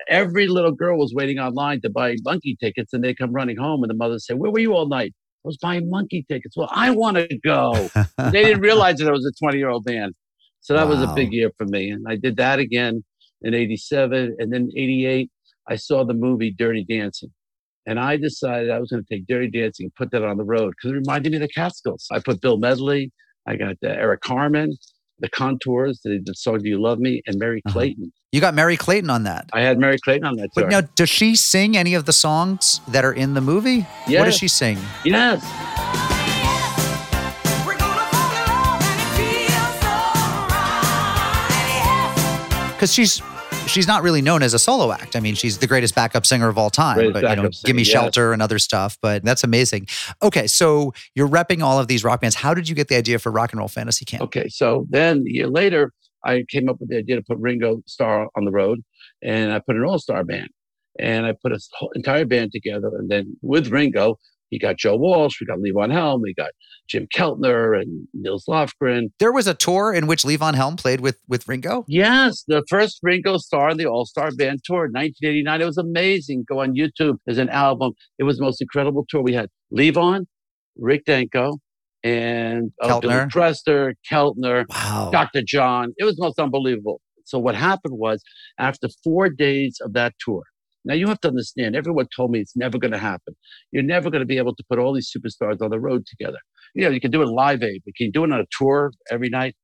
[0.08, 3.84] Every little girl was waiting online to buy monkey tickets, and they come running home,
[3.84, 5.14] and the mother say, "Where were you all night?"
[5.46, 6.58] I was buying monkey tickets.
[6.58, 7.74] Well, I want to go.
[8.18, 10.14] they didn't realize that I was a 20 year old band.
[10.62, 11.90] So that was a big year for me.
[11.90, 13.04] And I did that again
[13.42, 14.36] in 87.
[14.40, 15.32] And then 88,
[15.70, 17.32] I saw the movie Dirty Dancing.
[17.86, 20.44] And I decided I was going to take Dirty Dancing and put that on the
[20.44, 22.06] road because it reminded me of the Catskills.
[22.12, 23.12] I put Bill Medley,
[23.50, 24.78] I got uh, Eric Carmen,
[25.20, 27.74] the Contours, the, the song Do You Love Me, and Merry Uh-huh.
[27.74, 28.14] Clayton.
[28.32, 29.50] You got Merry Clayton on that.
[29.54, 30.66] I had Merry Clayton on that tour.
[30.66, 33.88] But now, does she sing any of the songs that are in the movie?
[34.06, 34.78] What does she sing?
[35.04, 35.44] yes.
[42.76, 43.22] Because she's
[43.70, 45.16] she's not really known as a solo act.
[45.16, 46.96] I mean, she's the greatest backup singer of all time.
[46.96, 48.04] Greatest but you know, backup give me singer, yes.
[48.04, 48.98] shelter and other stuff.
[49.02, 49.88] But that's amazing.
[50.22, 52.36] Okay, so you're repping all of these rock bands.
[52.36, 54.24] How did you get the idea for Rock and Roll Fantasy Camp?
[54.24, 55.94] Okay, so then a year later,
[56.26, 58.84] I came up with the idea to put Ringo Starr on the road,
[59.22, 60.50] and I put an all-star band,
[61.00, 64.18] and I put a whole entire band together, and then with Ringo,
[64.50, 66.52] he got Joe Walsh, we got Levon Helm, we got
[66.88, 69.10] Jim Keltner and Nils Lofgren.
[69.20, 71.86] There was a tour in which Levon Helm played with with Ringo.
[71.88, 75.62] Yes, the first Ringo Starr and the All Star Band tour, in 1989.
[75.62, 76.46] It was amazing.
[76.48, 77.18] Go on YouTube.
[77.26, 77.94] There's an album.
[78.18, 79.22] It was the most incredible tour.
[79.22, 80.26] We had Levon,
[80.78, 81.58] Rick Danko,
[82.04, 83.30] and uh, Billy Keltner.
[83.30, 84.66] Preston, Keltner.
[84.70, 85.10] Wow.
[85.12, 85.42] Dr.
[85.46, 85.94] John.
[85.98, 87.02] It was most unbelievable.
[87.26, 88.24] So what happened was
[88.58, 90.44] after four days of that tour,
[90.86, 93.36] now you have to understand, everyone told me it's never going to happen.
[93.72, 96.38] You're never going to be able to put all these superstars on the road together.
[96.74, 98.46] You know, you can do it live aid, but can you do it on a
[98.58, 99.56] tour every night?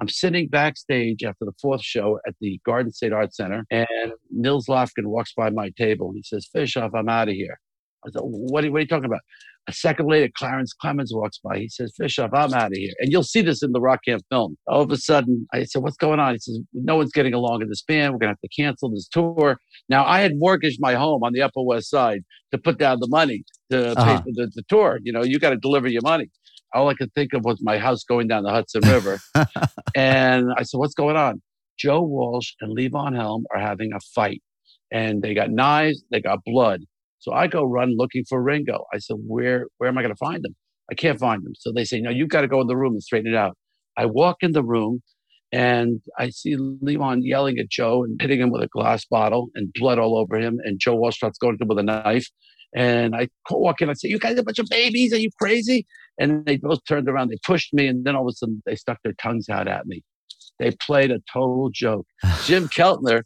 [0.00, 4.66] I'm sitting backstage after the fourth show at the Garden State Art Center, and Nils
[4.66, 7.58] Lofgren walks by my table and he says, Fishoff, I'm out of here.
[8.04, 9.20] I said, what are, what are you talking about?
[9.68, 11.56] A second later, Clarence Clemons walks by.
[11.58, 12.92] He says, Fishoff, I'm out of here.
[12.98, 14.56] And you'll see this in the Rock Camp film.
[14.66, 16.32] All of a sudden, I said, What's going on?
[16.34, 18.12] He says, No one's getting along in this band.
[18.12, 19.58] We're going to have to cancel this tour.
[19.88, 23.08] Now, I had mortgaged my home on the Upper West Side to put down the
[23.08, 24.04] money to Uh-huh.
[24.04, 24.98] pay for the, the tour.
[25.04, 26.28] You know, you got to deliver your money.
[26.74, 29.20] All I could think of was my house going down the Hudson River.
[29.94, 31.40] and I said, What's going on?
[31.78, 34.42] Joe Walsh and Levon Helm are having a fight.
[34.90, 36.82] And they got knives, they got blood.
[37.22, 38.84] So I go run looking for Ringo.
[38.92, 40.56] I said, Where where am I gonna find him?
[40.90, 41.52] I can't find him.
[41.56, 43.56] So they say, No, you've got to go in the room and straighten it out.
[43.96, 45.02] I walk in the room
[45.52, 49.72] and I see Levon yelling at Joe and hitting him with a glass bottle and
[49.72, 50.58] blood all over him.
[50.64, 52.26] And Joe Walsh starts going to him with a knife.
[52.74, 55.12] And I walk in, I say, You guys are a bunch of babies.
[55.12, 55.86] Are you crazy?
[56.18, 58.74] And they both turned around, they pushed me, and then all of a sudden they
[58.74, 60.02] stuck their tongues out at me.
[60.58, 62.06] They played a total joke.
[62.44, 63.22] Jim Keltner,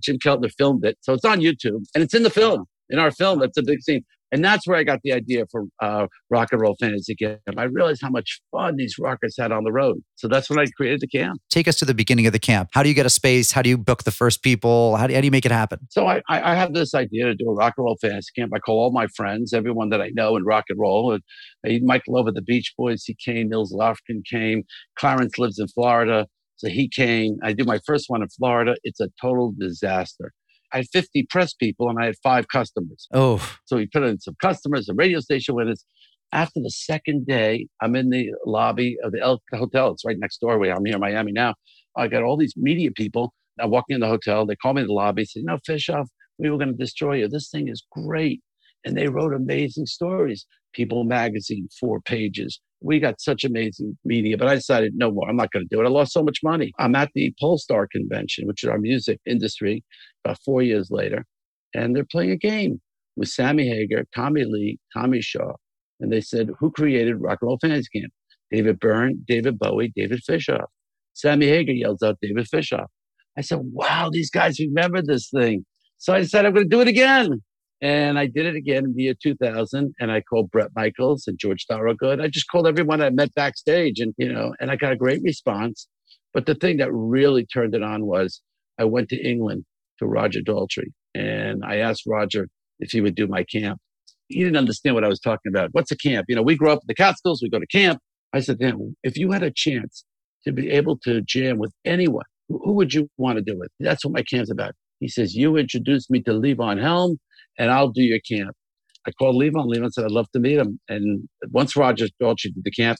[0.00, 0.98] Jim Keltner filmed it.
[1.00, 2.66] So it's on YouTube and it's in the film.
[2.90, 4.02] In our film, that's a big scene.
[4.32, 7.40] And that's where I got the idea for uh, Rock and Roll Fantasy Camp.
[7.56, 9.98] I realized how much fun these rockers had on the road.
[10.16, 11.40] So that's when I created the camp.
[11.50, 12.68] Take us to the beginning of the camp.
[12.72, 13.50] How do you get a space?
[13.50, 14.96] How do you book the first people?
[14.96, 15.80] How do, how do you make it happen?
[15.90, 18.52] So I, I I have this idea to do a rock and roll fantasy camp.
[18.54, 21.18] I call all my friends, everyone that I know in rock and roll.
[21.66, 23.48] I, Mike Love of the Beach Boys, he came.
[23.48, 24.62] Nils Lofgren came.
[24.96, 26.26] Clarence lives in Florida.
[26.56, 27.38] So he came.
[27.42, 28.74] I did my first one in Florida.
[28.84, 30.32] It's a total disaster.
[30.72, 33.08] I had 50 press people and I had five customers.
[33.12, 35.84] Oh, So we put in some customers, a radio station us.
[36.32, 39.90] After the second day, I'm in the lobby of the El Hotel.
[39.90, 41.54] It's right next door where I'm here in Miami now.
[41.96, 43.34] I got all these media people.
[43.60, 44.46] I'm walking in the hotel.
[44.46, 45.24] They call me in the lobby.
[45.24, 46.06] Say, "No, Fishoff,
[46.38, 47.28] we were going to destroy you.
[47.28, 48.42] This thing is great."
[48.84, 50.46] And they wrote amazing stories.
[50.72, 52.60] People Magazine, four pages.
[52.80, 55.28] We got such amazing media, but I decided no more.
[55.28, 55.84] I'm not going to do it.
[55.84, 56.72] I lost so much money.
[56.78, 59.84] I'm at the Pollstar convention, which is our music industry,
[60.24, 61.24] about four years later,
[61.74, 62.80] and they're playing a game
[63.16, 65.52] with Sammy Hagar, Tommy Lee, Tommy Shaw,
[66.00, 68.12] and they said, "Who created Rock and Roll Fantasy Camp?"
[68.50, 70.66] David Byrne, David Bowie, David Fishoff.
[71.12, 72.86] Sammy Hagar yells out, "David Fishoff."
[73.36, 75.64] I said, "Wow, these guys remember this thing."
[75.98, 77.42] So I decided I'm going to do it again.
[77.82, 79.94] And I did it again in the year 2000.
[80.00, 82.20] And I called Bret Michaels and George Thorogood.
[82.20, 85.22] I just called everyone I met backstage and, you know, and I got a great
[85.22, 85.88] response.
[86.32, 88.42] But the thing that really turned it on was
[88.78, 89.64] I went to England
[90.00, 93.78] to Roger Daltrey and I asked Roger if he would do my camp.
[94.28, 95.70] He didn't understand what I was talking about.
[95.72, 96.26] What's a camp?
[96.28, 98.00] You know, we grew up in the Catskills, we go to camp.
[98.32, 100.04] I said him, if you had a chance
[100.44, 103.70] to be able to jam with anyone, who would you want to do it?
[103.80, 104.72] That's what my camp's about.
[105.00, 107.18] He says, You introduced me to Levon Helm,
[107.58, 108.54] and I'll do your camp.
[109.06, 109.66] I called Levon.
[109.66, 110.78] Levon said, I'd love to meet him.
[110.88, 112.98] And once Roger Daltrey did the camp,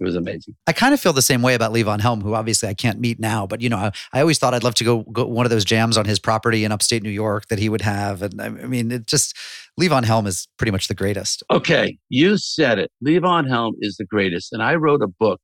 [0.00, 0.54] it was amazing.
[0.66, 3.18] I kind of feel the same way about Levon Helm, who obviously I can't meet
[3.18, 5.50] now, but you know, I, I always thought I'd love to go, go one of
[5.50, 8.22] those jams on his property in upstate New York that he would have.
[8.22, 9.36] And I I mean, it just
[9.80, 11.42] Levon Helm is pretty much the greatest.
[11.50, 12.90] Okay, you said it.
[13.04, 14.52] Levon Helm is the greatest.
[14.52, 15.40] And I wrote a book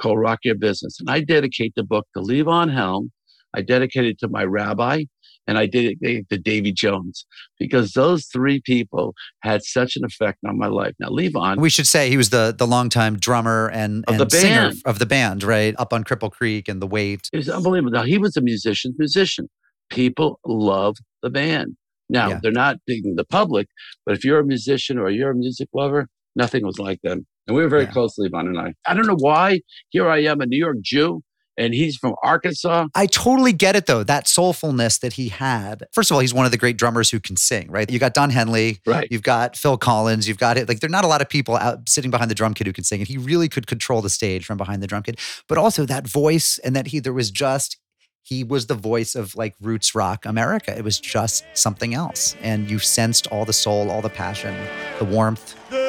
[0.00, 0.98] called Rock Your Business.
[1.00, 3.10] And I dedicate the book to Levon Helm.
[3.54, 5.04] I dedicate it to my rabbi
[5.48, 7.26] and I did it to Davy Jones
[7.58, 10.94] because those three people had such an effect on my life.
[11.00, 14.30] Now, Levon, We should say he was the the longtime drummer and, Of and the
[14.36, 14.82] singer band.
[14.84, 15.74] of the band, right?
[15.78, 17.28] Up on Cripple Creek and The Weight.
[17.32, 17.90] it was unbelievable.
[17.92, 19.48] Now, he was a musician's musician.
[19.90, 21.76] People love the band.
[22.10, 22.40] Now, Yeah.
[22.42, 23.66] they're not in the public,
[24.06, 27.26] but if you're a musician or you're a music lover, nothing was like them.
[27.46, 27.92] And we were very Yeah.
[27.92, 28.74] close, Levon and I.
[28.86, 29.60] I don't know why.
[29.90, 31.22] Here I am, a New York Jew,
[31.58, 32.86] and he's from Arkansas.
[32.94, 34.02] I totally get it though.
[34.04, 35.84] That soulfulness that he had.
[35.92, 37.90] First of all, he's one of the great drummers who can sing, right?
[37.90, 39.08] You got Don Henley, Right.
[39.10, 40.68] you've got Phil Collins, you've got it.
[40.68, 42.72] Like, there are not a lot of people out sitting behind the drum kit who
[42.72, 43.00] can sing.
[43.00, 45.18] And he really could control the stage from behind the drum kit.
[45.48, 47.76] But also that voice and that he, there was just,
[48.22, 50.76] he was the voice of like roots rock America.
[50.76, 52.36] It was just something else.
[52.42, 54.54] And you sensed all the soul, all the passion,
[54.98, 55.56] the warmth.
[55.70, 55.87] The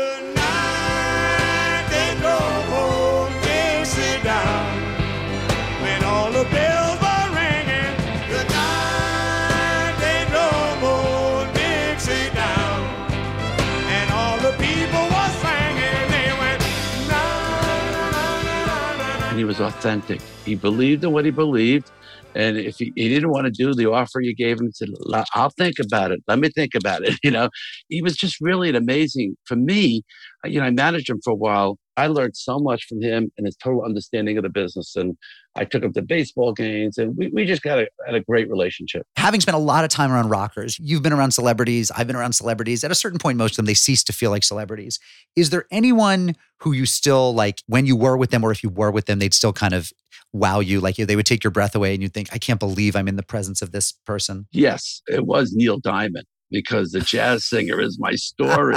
[19.49, 20.21] was authentic.
[20.45, 21.89] He believed in what he believed.
[22.35, 24.89] And if he, he didn't want to do the offer you gave him, he said,
[25.33, 26.19] I'll think about it.
[26.27, 27.17] Let me think about it.
[27.23, 27.49] You know,
[27.87, 30.03] he was just really an amazing, for me,
[30.45, 31.77] you know, I managed him for a while.
[31.99, 34.95] I learned so much from him and his total understanding of the business.
[34.95, 35.17] And
[35.55, 38.49] I took him to baseball games and we, we just got a, had a great
[38.49, 39.05] relationship.
[39.17, 42.33] having spent a lot of time around rockers, you've been around celebrities, I've been around
[42.33, 42.83] celebrities.
[42.85, 44.97] At a certain point, most of them, they cease to feel like celebrities.
[45.35, 48.69] Is there anyone who you still like when you were with them, or if you
[48.69, 49.91] were with them, they'd still kind of
[50.31, 50.79] wow you?
[50.79, 53.17] Like they would take your breath away and you'd think, I can't believe I'm in
[53.17, 54.47] the presence of this person.
[54.51, 58.75] Yes, it was Neil Diamond because the jazz singer is my story.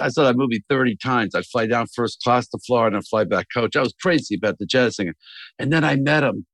[0.00, 1.34] I saw that movie 30 times.
[1.34, 3.76] I'd fly down first class to Florida and fly back coach.
[3.76, 5.14] I was crazy about the jazz singer.
[5.58, 6.46] And then I met him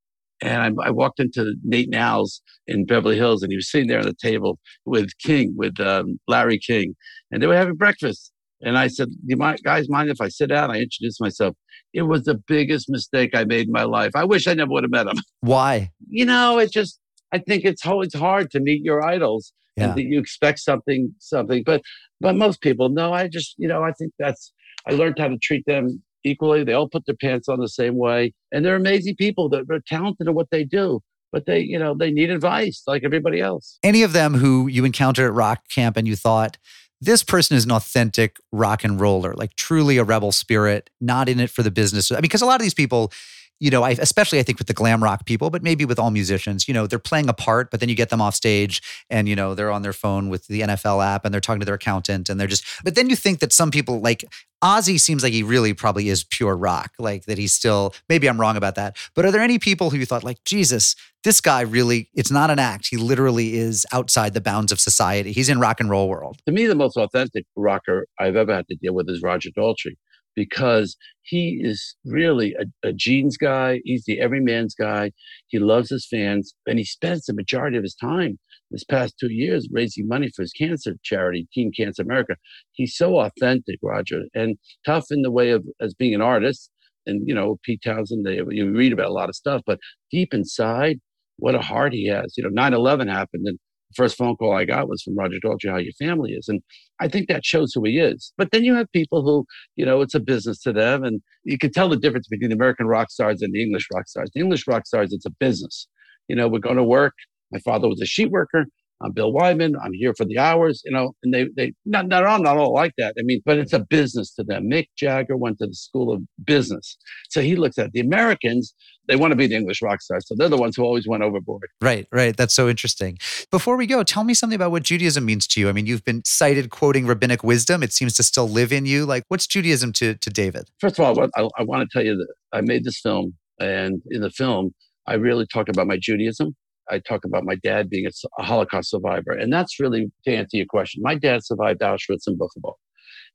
[0.43, 3.89] and I, I walked into Nate 'n Al's in Beverly Hills and he was sitting
[3.89, 6.95] there on the table with King, with um, Larry King,
[7.31, 8.33] and they were having breakfast.
[8.63, 10.71] And I said, Do you mind, guys mind if I sit down?
[10.71, 11.55] I introduced myself.
[11.93, 14.13] It was the biggest mistake I made in my life.
[14.15, 15.19] I wish I never would have met him.
[15.41, 15.91] Why?
[16.09, 16.99] You know, it just,
[17.33, 19.89] I think it's always hard to meet your idols Yeah.
[19.89, 21.63] and that you expect something, something.
[21.65, 21.83] But,
[22.21, 24.53] but most people, no, I just, you know, I think that's,
[24.89, 26.65] I learned how to treat them equally.
[26.65, 28.33] They all put their pants on the same way.
[28.53, 31.01] And they're amazing people that are talented at what they do.
[31.33, 33.79] But they, you know, they need advice like everybody else.
[33.83, 36.57] Any of them who you encounter at rock camp and you thought,
[37.01, 41.41] this person is an authentic rock and roller, like truly a rebel spirit, not in
[41.41, 42.11] it for the business.
[42.11, 43.13] I mean, because a lot of these people,
[43.59, 46.11] you know, I, especially I think with the glam rock people, but maybe with all
[46.11, 49.29] musicians, you know, they're playing a part, but then you get them off stage and,
[49.29, 51.77] you know, they're on their phone with the NFL app and they're talking to their
[51.77, 54.25] accountant and they're just, but then you think that some people like
[54.63, 58.41] Ozzy seems like he really probably is pure rock, like that he's still, maybe I'm
[58.41, 58.97] wrong about that.
[59.15, 62.51] But are there any people who you thought, like, Jesus, this guy really, it's not
[62.51, 62.89] an act.
[62.89, 65.33] He literally is outside the bounds of society.
[65.33, 66.39] He's in rock and roll world.
[66.47, 69.97] To me, the most authentic rocker I've ever had to deal with is Roger Daltrey
[70.37, 73.81] because he is really a, a jeans guy.
[73.85, 75.11] He's the everyman's guy.
[75.49, 78.39] He loves his fans and he spends the majority of his time
[78.71, 82.37] this past two years raising money for his cancer charity, Teen Cancer America.
[82.73, 86.71] He's so authentic, Roger, and tough in the way of as being an artist.
[87.07, 89.79] And you know, Pete Townshend, they, you read about a lot of stuff, but
[90.11, 91.01] deep inside,
[91.39, 92.35] what a heart he has.
[92.37, 93.59] You know, 9-11 happened and
[93.97, 96.49] first phone call I got was from Roger Daltrey, how your family is.
[96.49, 96.63] And
[97.01, 98.33] I think that shows who he is.
[98.39, 101.03] But then you have people who, you know, it's a business to them.
[101.05, 104.09] And you can tell the difference between the American rock stars and the English rock
[104.09, 104.31] stars.
[104.35, 105.89] The English rock stars, it's a business.
[106.29, 107.15] You know, we're going to work.
[107.53, 108.67] My father was a sheet worker.
[109.03, 109.77] I'm Bill Wyman.
[109.83, 112.73] I'm here for the hours, you know, and they, they, not, not all, not all
[112.73, 113.15] like that.
[113.19, 114.71] I mean, but it's a business to them.
[114.71, 116.97] Mick Jagger went to the school of business.
[117.29, 118.75] So he looks at the Americans,
[119.07, 120.27] they want to be the English rock stars.
[120.27, 121.69] So they're the ones who always went overboard.
[121.81, 122.37] Right, right.
[122.37, 123.19] That's so interesting.
[123.51, 125.69] Before we go, tell me something about what Judaism means to you.
[125.69, 127.83] I mean, you've been cited quoting rabbinic wisdom.
[127.83, 129.05] It seems to still live in you.
[129.05, 130.71] Like, what's Judaism to, to David?
[130.81, 134.01] First of all, I, I want to tell you that I made this film, and
[134.11, 134.75] in the film,
[135.07, 136.57] I really talk about my Judaism.
[136.91, 140.67] I talk about my dad being a Holocaust survivor, and that's really to answer your
[140.67, 141.03] question.
[141.03, 142.75] My dad survived Auschwitz and Buchenwald,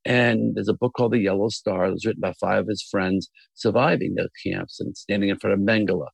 [0.05, 2.85] and there's a book called The Yellow Star that was written by five of his
[2.89, 6.07] friends surviving those camps and standing in front of Mengele.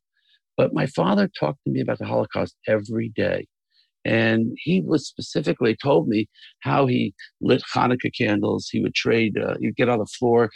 [0.58, 3.46] But my father talked to me about the Holocaust every day.
[4.04, 6.28] And he was specifically told me
[6.62, 8.70] how he lit Hanukkah candles.
[8.72, 10.50] He would trade, uh, he'd get on the floor,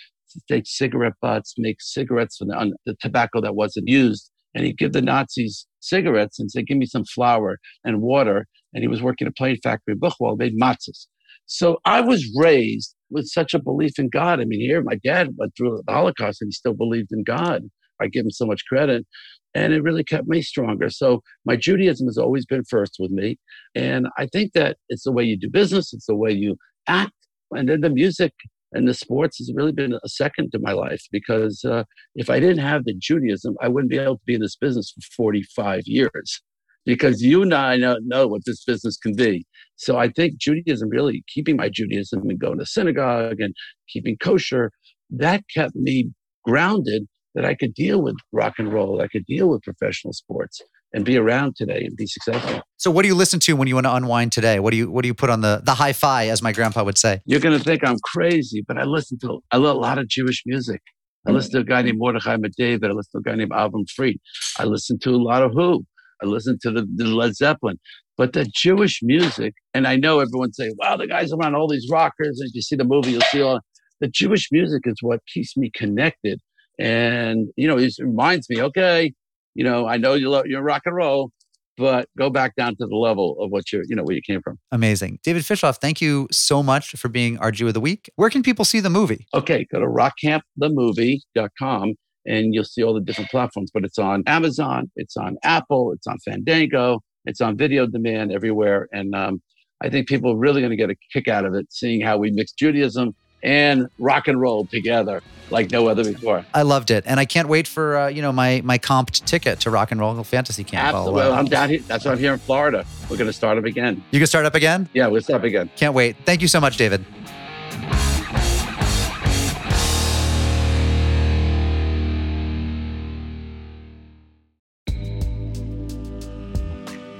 [0.49, 4.31] take cigarette butts, make cigarettes from the, the tobacco that wasn't used.
[4.53, 8.47] And he'd give the Nazis cigarettes and say, give me some flour and water.
[8.73, 11.07] And he was working at a plane factory in Buchenwald, made matzahs.
[11.45, 14.39] So I was raised with such a belief in God.
[14.39, 17.63] I mean, here my dad went through the Holocaust and he still believed in God.
[18.01, 19.05] I give him so much credit.
[19.53, 20.89] And it really kept me stronger.
[20.89, 23.37] So my Judaism has always been first with me.
[23.75, 26.55] And I think that it's the way you do business, it's the way you
[26.87, 27.11] act.
[27.51, 28.31] And then the music
[28.71, 31.83] and the sports has really been a second to my life because uh,
[32.15, 34.91] if I didn't have the Judaism, I wouldn't be able to be in this business
[34.91, 36.41] for 45 years
[36.85, 39.45] because you and I know, know what this business can be.
[39.75, 43.53] So I think Judaism really keeping my Judaism and going to synagogue and
[43.89, 44.71] keeping kosher,
[45.09, 46.11] that kept me
[46.43, 50.61] grounded that I could deal with rock and roll, I could deal with professional sports
[50.93, 52.61] and be around today and be successful.
[52.77, 54.59] So, what do you listen to when you want to unwind today?
[54.59, 56.83] What do you What do you put on the the hi fi, as my grandpa
[56.83, 57.21] would say?
[57.25, 60.07] You're going to think I'm crazy, but I listen to I love a lot of
[60.07, 60.81] Jewish music.
[61.25, 61.35] I mm.
[61.35, 62.89] listen to a guy named Mordechai Ben David.
[62.89, 64.19] I listen to a guy named Avram Fried.
[64.59, 65.85] I listen to a lot of Who.
[66.21, 67.77] I listen to the, the Led Zeppelin.
[68.17, 71.87] But the Jewish music, and I know everyone say, wow, the guys around all these
[71.89, 72.39] rockers.
[72.39, 73.61] And if you see the movie, you'll see all
[73.99, 76.39] the Jewish music is what keeps me connected.
[76.77, 79.13] And, you know, it reminds me, okay,
[79.55, 81.31] you know, I know you love you're rock and roll,
[81.77, 84.41] but go back down to the level of what you're, you know, where you came
[84.41, 84.59] from.
[84.71, 85.77] Amazing, David Fishoff.
[85.77, 88.09] Thank you so much for being our Jew of the week.
[88.15, 89.27] Where can people see the movie?
[89.33, 93.71] Okay, go to rockcampthemovie.com and you'll see all the different platforms.
[93.73, 98.87] But it's on Amazon, it's on Apple, it's on Fandango, it's on Video Demand everywhere.
[98.91, 99.41] And um,
[99.81, 102.17] I think people are really going to get a kick out of it, seeing how
[102.17, 106.45] we mix Judaism and rock and roll together like no other before.
[106.53, 109.59] I loved it, and I can't wait for uh, you know my my comped ticket
[109.61, 110.95] to Rock and Roll Fantasy Camp.
[110.95, 111.21] Absolutely.
[111.23, 111.79] uh, I'm down here.
[111.87, 112.85] That's why I'm here in Florida.
[113.09, 114.03] We're going to start up again.
[114.11, 114.89] you can start up again.
[114.93, 115.69] Yeah, we'll start up again.
[115.75, 116.15] Can't wait.
[116.25, 117.05] Thank you so much, David.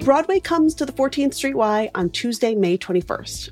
[0.04, 3.52] Broadway comes to the 14th Street Y on Tuesday, May 21st.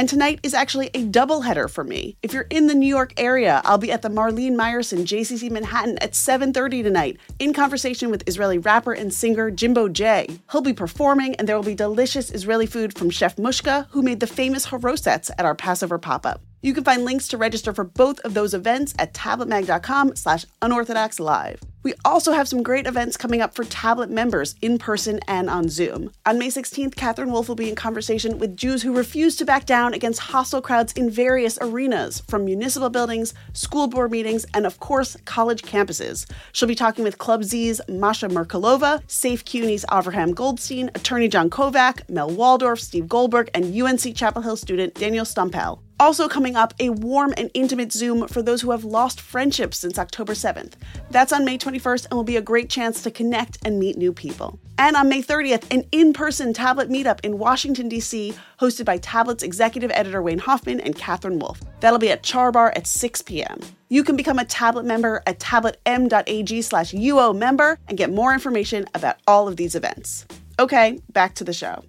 [0.00, 2.16] And tonight is actually a double header for me.
[2.22, 5.98] If you're in the New York area, I'll be at the Marlene Meyerson JCC Manhattan
[5.98, 10.40] at 7:30 tonight in conversation with Israeli rapper and singer Jimbo J.
[10.52, 14.20] He'll be performing and there will be delicious Israeli food from Chef Mushka, who made
[14.20, 16.40] the famous harosets at our Passover pop-up.
[16.62, 21.20] You can find links to register for both of those events at tabletmag.com slash unorthodox
[21.20, 21.60] live.
[21.82, 25.70] We also have some great events coming up for Tablet members in person and on
[25.70, 26.12] Zoom.
[26.26, 29.64] On May 16th, Catherine Wolf will be in conversation with Jews who refuse to back
[29.64, 34.78] down against hostile crowds in various arenas, from municipal buildings, school board meetings, and of
[34.78, 36.30] course, college campuses.
[36.52, 42.06] She'll be talking with Club Z's Masha Merkulova, Safe CUNY's Avraham Goldstein, attorney John Kovac,
[42.10, 45.80] Mel Waldorf, Steve Goldberg, and UNC Chapel Hill student Daniel Stumpel.
[46.00, 49.98] Also, coming up, a warm and intimate Zoom for those who have lost friendships since
[49.98, 50.72] October 7th.
[51.10, 54.12] That's on May 21st and will be a great chance to connect and meet new
[54.12, 54.58] people.
[54.78, 59.42] And on May 30th, an in person tablet meetup in Washington, D.C., hosted by Tablet's
[59.42, 61.60] executive editor Wayne Hoffman and Catherine Wolf.
[61.80, 63.60] That'll be at Char Bar at 6 p.m.
[63.88, 68.86] You can become a tablet member at tabletm.ag slash UO member and get more information
[68.94, 70.26] about all of these events.
[70.58, 71.84] Okay, back to the show.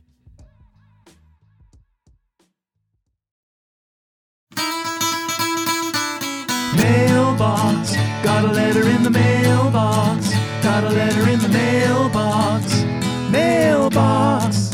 [6.76, 9.41] Mailbox, got a letter in the
[9.72, 10.34] mailbox.
[10.64, 12.84] Got a letter in the mailbox.
[13.32, 14.70] Mailbox.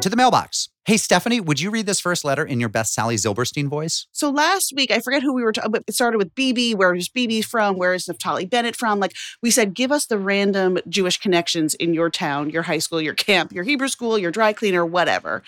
[0.00, 0.68] To the mailbox.
[0.86, 4.06] Hey, Stephanie, would you read this first letter in your best Sally Zilberstein voice?
[4.10, 6.74] So last week, I forget who we were talking It started with BB.
[6.74, 7.76] Where is BB from?
[7.76, 8.98] Where is Naftali Bennett from?
[8.98, 13.00] Like we said, give us the random Jewish connections in your town, your high school,
[13.00, 15.44] your camp, your Hebrew school, your dry cleaner, whatever.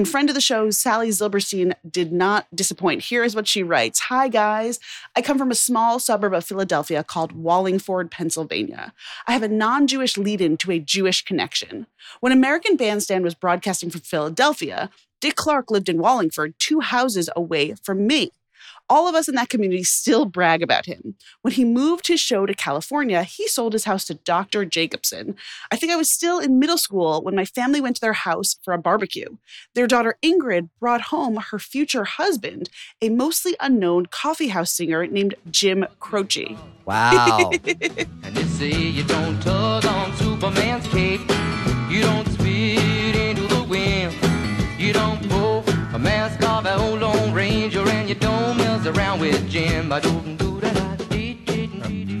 [0.00, 3.02] And friend of the show, Sally Zilberstein, did not disappoint.
[3.02, 4.80] Here is what she writes Hi, guys.
[5.14, 8.94] I come from a small suburb of Philadelphia called Wallingford, Pennsylvania.
[9.26, 11.86] I have a non Jewish lead in to a Jewish connection.
[12.20, 14.88] When American Bandstand was broadcasting from Philadelphia,
[15.20, 18.32] Dick Clark lived in Wallingford, two houses away from me.
[18.90, 21.14] All of us in that community still brag about him.
[21.42, 24.64] When he moved his show to California, he sold his house to Dr.
[24.64, 25.36] Jacobson.
[25.70, 28.56] I think I was still in middle school when my family went to their house
[28.64, 29.36] for a barbecue.
[29.76, 32.68] Their daughter Ingrid brought home her future husband,
[33.00, 36.56] a mostly unknown coffeehouse singer named Jim Croce.
[36.84, 37.52] Wow.
[49.20, 49.92] with Jim.
[49.92, 50.80] I don't do that.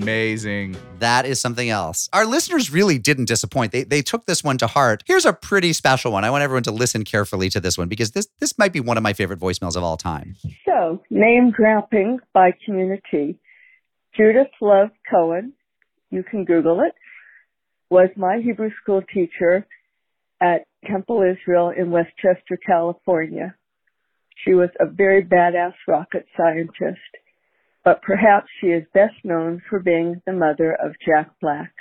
[0.02, 0.76] Amazing.
[0.98, 2.08] that is something else.
[2.12, 3.70] Our listeners really didn't disappoint.
[3.70, 5.04] They, they took this one to heart.
[5.06, 6.24] Here's a pretty special one.
[6.24, 8.96] I want everyone to listen carefully to this one because this, this might be one
[8.96, 10.36] of my favorite voicemails of all time.
[10.64, 13.38] So, name dropping by community.
[14.16, 15.52] Judith Love Cohen,
[16.10, 16.94] you can Google it,
[17.90, 19.66] was my Hebrew school teacher
[20.40, 23.54] at Temple Israel in Westchester, California.
[24.44, 27.00] She was a very badass rocket scientist,
[27.84, 31.72] but perhaps she is best known for being the mother of Jack Black.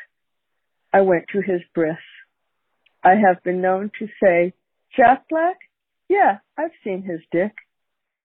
[0.92, 1.98] I went to his bris.
[3.04, 4.54] I have been known to say,
[4.96, 5.58] Jack Black?
[6.10, 7.54] Yeah, I've seen his dick.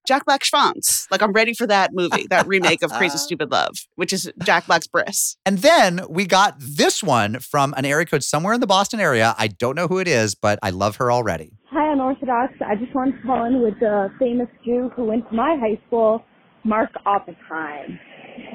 [0.05, 1.07] Jack Black Schwanz.
[1.11, 4.67] Like I'm ready for that movie, that remake of Crazy Stupid Love, which is Jack
[4.67, 5.37] Black's Briss.
[5.45, 9.35] And then we got this one from an area code somewhere in the Boston area.
[9.37, 11.51] I don't know who it is, but I love her already.
[11.71, 12.53] Hi, Unorthodox.
[12.65, 15.79] I just wanted to call in with the famous Jew who went to my high
[15.87, 16.23] school,
[16.63, 17.99] Mark Oppenheim.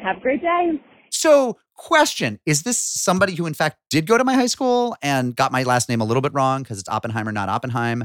[0.02, 0.80] Have a great day.
[1.10, 5.34] So, question Is this somebody who, in fact, did go to my high school and
[5.34, 8.04] got my last name a little bit wrong because it's Oppenheimer, not Oppenheim?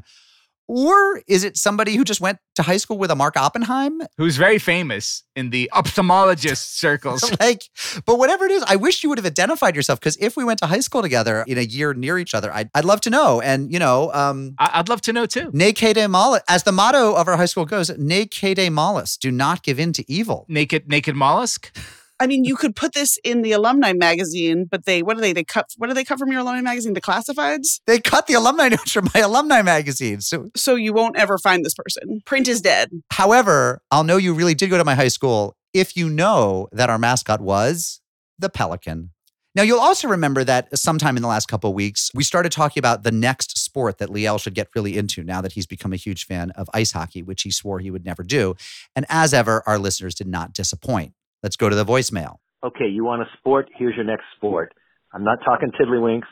[0.68, 4.02] Or is it somebody who just went to high school with a Mark Oppenheim?
[4.18, 7.24] Who's very famous in the ophthalmologist circles.
[7.40, 7.64] like,
[8.06, 10.60] but whatever it is, I wish you would have identified yourself because if we went
[10.60, 13.42] to high school together in a year near each other, I'd, I'd love to know.
[13.42, 15.52] And, you know, um, I- I'd love to know too.
[15.54, 19.32] Ne Cede Malis, as the motto of our high school goes, Ne Cede Malis, do
[19.32, 20.46] not give in to evil.
[20.50, 21.76] Naked, naked mollusk.
[22.20, 25.34] I mean, you could put this in the alumni magazine, but they what do they
[25.34, 26.94] they cut what do they cut from your alumni magazine?
[26.94, 27.82] The classifieds?
[27.88, 30.22] They cut the alumni notes from my alumni magazine.
[30.22, 32.22] So, So you won't ever find this person.
[32.26, 32.90] Print is dead.
[33.12, 36.90] however, I'll know you really did go to my high school if you know that
[36.90, 38.00] our mascot was
[38.40, 39.12] the pelican.
[39.56, 42.82] Now, you'll also remember that sometime in the last couple of weeks, we started talking
[42.82, 45.96] about the next sport that Liel should get really into now that he's become a
[45.96, 48.56] huge fan of ice hockey, which he swore he would never do.
[48.98, 51.14] And as ever, our listeners did not disappoint.
[51.46, 52.38] Let's go to the voicemail.
[52.64, 53.70] okay, you want a sport?
[53.78, 54.74] Here's your next sport.
[55.14, 56.26] I'm not talking tiddlywinks.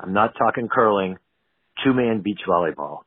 [0.00, 1.18] I'm not talking curling.
[1.84, 3.00] two man beach volleyball.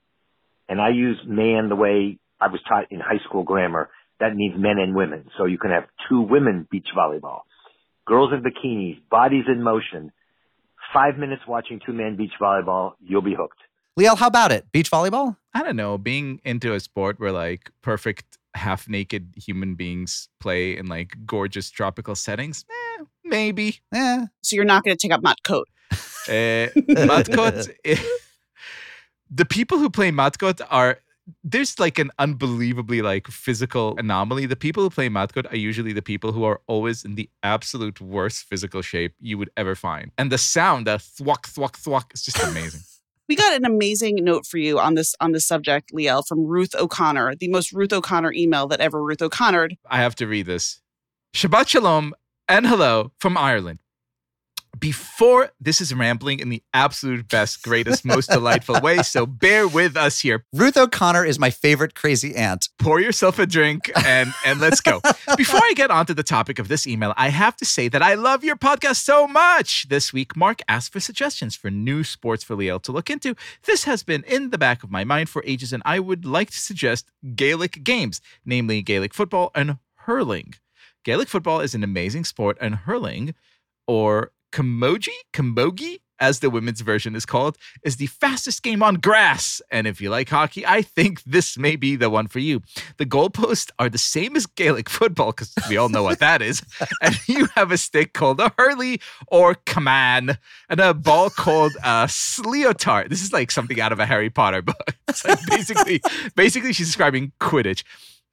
[0.69, 3.89] And I use man the way I was taught in high school grammar.
[4.19, 5.31] That means men and women.
[5.35, 7.39] So you can have two women beach volleyball.
[8.05, 10.11] Girls in bikinis, bodies in motion.
[10.93, 13.57] Five minutes watching two man beach volleyball, you'll be hooked.
[13.99, 14.71] Liel, how about it?
[14.71, 15.37] Beach volleyball?
[15.55, 20.77] I don't know, being into a sport where like perfect half naked human beings play
[20.77, 23.79] in like gorgeous tropical settings, eh, maybe.
[23.93, 24.25] Yeah.
[24.41, 25.63] So you're not going to take up Matkot.
[26.27, 26.69] Uh,
[27.07, 27.97] Matkot, eh,
[29.29, 30.99] the people who play Matkot are
[31.43, 34.45] there's like an unbelievably like physical anomaly.
[34.45, 37.99] The people who play Matkot are usually the people who are always in the absolute
[37.99, 40.11] worst physical shape you would ever find.
[40.17, 42.81] And the sound, that thwack, thwack, thwack, is just amazing.
[43.27, 46.73] We got an amazing note for you on this on this subject, Liel, from Ruth
[46.75, 49.69] O'Connor, the most Ruth O'Connor email that ever Ruth O'Connor.
[49.89, 50.81] I have to read this.
[51.33, 52.13] Shabbat Shalom
[52.47, 53.79] and hello from Ireland.
[54.77, 59.95] Before this is rambling in the absolute best, greatest, most delightful way, so bear with
[59.95, 60.43] us here.
[60.53, 62.69] Ruth O'Connor is my favorite crazy aunt.
[62.77, 65.01] Pour yourself a drink and and let's go.
[65.37, 68.15] Before I get onto the topic of this email, I have to say that I
[68.15, 69.87] love your podcast so much.
[69.87, 73.35] This week, Mark asked for suggestions for new sports for Liel to look into.
[73.63, 76.51] This has been in the back of my mind for ages, and I would like
[76.51, 80.55] to suggest Gaelic games, namely Gaelic football and hurling.
[81.03, 83.33] Gaelic football is an amazing sport, and hurling,
[83.87, 89.61] or Camogie, Camogie, as the women's version is called, is the fastest game on grass.
[89.69, 92.63] And if you like hockey, I think this may be the one for you.
[92.97, 96.63] The goalposts are the same as Gaelic football, because we all know what that is.
[97.03, 100.39] And you have a stick called a hurley or camán,
[100.69, 103.07] and a ball called a sliotar.
[103.07, 104.95] This is like something out of a Harry Potter book.
[105.09, 106.01] It's like basically,
[106.35, 107.83] basically, she's describing Quidditch.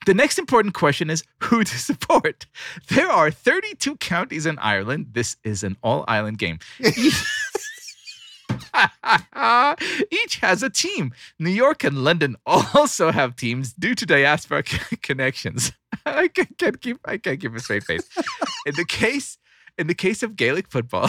[0.06, 2.46] The next important question is who to support.
[2.88, 5.08] There are 32 counties in Ireland.
[5.12, 6.58] This is an all island game.
[6.80, 7.24] Each-
[10.44, 11.12] has a team.
[11.38, 14.62] New York and London also have teams due to diaspora
[15.02, 15.72] connections.
[16.06, 18.06] I can't, can't keep I can't keep a straight face.
[18.66, 19.38] In the case
[19.78, 21.08] in the case of Gaelic football,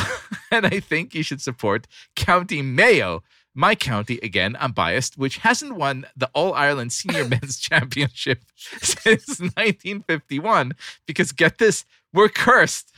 [0.52, 1.86] and I think you should support
[2.16, 3.24] County Mayo,
[3.56, 4.56] my county again.
[4.60, 10.74] I'm biased, which hasn't won the All Ireland Senior Men's Championship since 1951.
[11.08, 12.92] Because get this, we're cursed.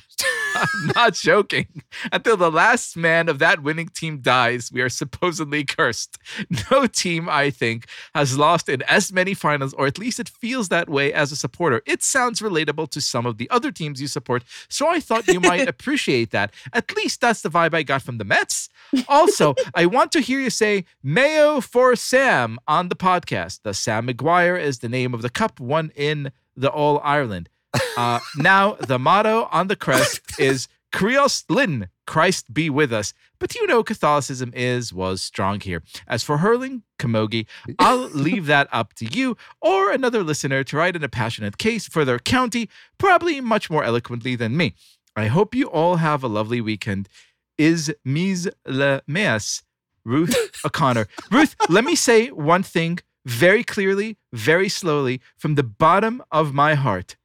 [0.73, 1.67] I'm not joking.
[2.11, 6.17] Until the last man of that winning team dies, we are supposedly cursed.
[6.71, 10.69] No team, I think, has lost in as many finals, or at least it feels
[10.69, 11.81] that way as a supporter.
[11.85, 15.39] It sounds relatable to some of the other teams you support, so I thought you
[15.39, 16.53] might appreciate that.
[16.73, 18.69] At least that's the vibe I got from the Mets.
[19.07, 23.61] Also, I want to hear you say Mayo for Sam on the podcast.
[23.63, 27.49] The Sam Maguire is the name of the cup won in the All Ireland.
[27.95, 33.13] Uh, now, the motto on the crest is Krios Lin, Christ be with us.
[33.39, 35.84] But you know, Catholicism is, was strong here.
[36.07, 37.45] As for hurling, Camogie,
[37.80, 41.88] I'll leave that up to you or another listener to write in a passionate case
[41.88, 44.73] for their county, probably much more eloquently than me.
[45.15, 47.09] I hope you all have a lovely weekend.
[47.57, 49.63] Is mise le meas,
[50.05, 51.07] Ruth O'Connor.
[51.32, 56.75] Ruth, let me say one thing very clearly, very slowly, from the bottom of my
[56.75, 57.17] heart.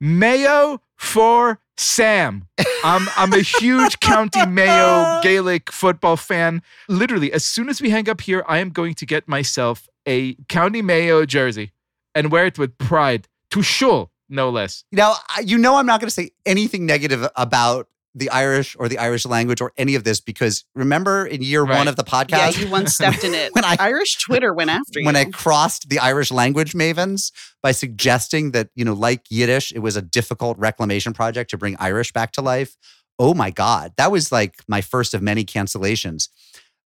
[0.00, 2.48] Mayo for Sam.
[2.84, 6.62] I'm I'm a huge County Mayo Gaelic football fan.
[6.88, 10.34] Literally, as soon as we hang up here, I am going to get myself a
[10.48, 11.72] County Mayo jersey
[12.14, 13.28] and wear it with pride.
[13.52, 14.84] To show, no less.
[14.92, 18.98] Now, you know, I'm not going to say anything negative about the Irish or the
[18.98, 22.58] Irish language or any of this because remember in year one of the Yeah, podcast,
[22.60, 23.54] you once stepped in it.
[23.54, 25.06] When I- Irish Twitter went after you.
[25.06, 27.30] when I crossed the Irish language mavens
[27.62, 31.76] by suggesting that, you know, like Yiddish, it was a difficult reclamation project to bring
[31.78, 32.76] Irish back to life.
[33.18, 33.92] Oh my God.
[33.96, 36.28] That was like my first of many cancellations.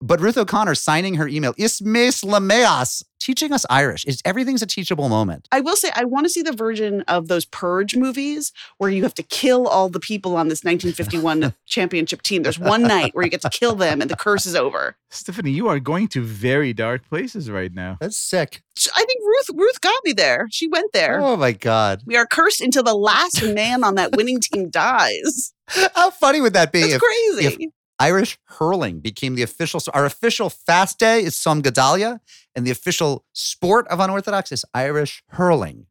[0.01, 4.05] But Ruth O'Connor signing her email, Ismes Lameas, teaching us Irish.
[4.05, 5.47] Is everything's a teachable moment.
[5.51, 9.01] I will say, I want to see the version of those Purge movies where you
[9.03, 12.43] have to kill all the people on this 1951 championship team.
[12.43, 14.95] There's one night where you get to kill them and the curse is over.
[15.09, 17.97] Stephanie, you are going to very dark places right now.
[17.99, 18.61] That's sick.
[18.95, 20.47] I think Ruth Ruth got me there.
[20.51, 21.19] She went there.
[21.19, 22.03] Oh my God.
[22.05, 25.53] We are cursed until the last man on that winning team dies.
[25.95, 27.45] How funny would that be That's if, crazy.
[27.47, 29.79] if Irish hurling became the official.
[29.79, 32.19] So our official fast day is Tzom Gedalia,
[32.55, 35.87] and the official sport of unorthodox is Irish hurling.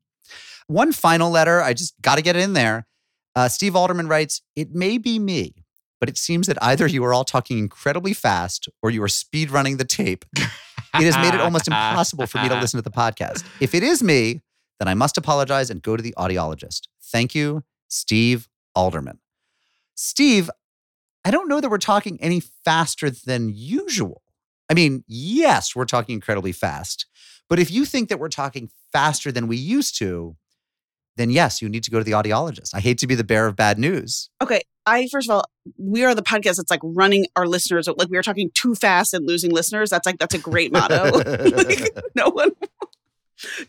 [0.68, 2.86] One final letter, I just got to get it in there.
[3.34, 5.64] Uh, Steve Alderman writes, "It may be me,
[6.00, 9.50] but it seems that either you are all talking incredibly fast or you are speed
[9.50, 10.24] running the tape.
[10.34, 13.44] It has made it almost impossible for me to listen to the podcast.
[13.60, 14.42] If it is me,
[14.78, 16.82] then I must apologize and go to the audiologist.
[17.02, 19.18] Thank you, Steve Alderman."
[19.94, 20.50] Steve,
[21.26, 24.22] I don't know that we're talking any faster than usual.
[24.70, 27.06] I mean, yes, we're talking incredibly fast.
[27.50, 30.36] But if you think that we're talking faster than we used to,
[31.16, 32.74] then yes, you need to go to the audiologist.
[32.74, 34.30] I hate to be the bearer of bad news.
[34.40, 34.60] Okay.
[34.86, 35.44] I, first of all,
[35.76, 37.88] we are the podcast that's like running our listeners.
[37.88, 39.90] Like we are talking too fast and losing listeners.
[39.90, 41.10] That's like, that's a great motto.
[41.10, 42.52] like, no one.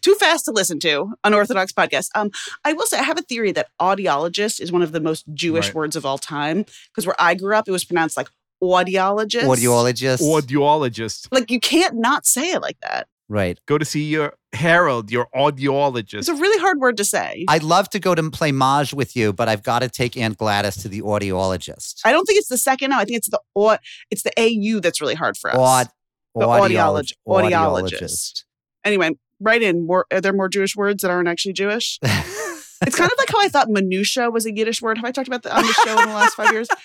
[0.02, 2.10] Too fast to listen to, unorthodox podcast.
[2.16, 2.32] Um,
[2.64, 5.68] I will say I have a theory that audiologist is one of the most Jewish
[5.68, 5.76] Right.
[5.76, 6.66] words of all time.
[6.90, 8.30] Because where I grew up, it was pronounced like
[8.64, 9.44] audiologist.
[9.44, 10.22] Audiologist.
[10.22, 11.28] Audiologist.
[11.32, 13.08] Like you can't not say it like that.
[13.30, 13.60] right.
[13.66, 16.20] Go to see your Harold, your audiologist.
[16.20, 17.44] It's a really hard word to say.
[17.50, 20.38] I'd love to go to play Maj with you, but I've got to take Aunt
[20.38, 22.00] Gladys to the audiologist.
[22.06, 22.92] I don't think it's the second.
[22.92, 23.78] No, I think it's the au-
[24.10, 25.58] it's the AU that's really hard for us.
[25.58, 25.90] Aud-
[26.36, 28.44] The audiolog- audiolog- audiologist.
[28.86, 29.86] Anyway, write in.
[29.86, 32.00] More are there more Jewish words that aren't actually Jewish?
[32.04, 34.98] it's kind of like how I thought minutia was a Yiddish word.
[34.98, 36.68] Have I talked about that on the show in the last five years?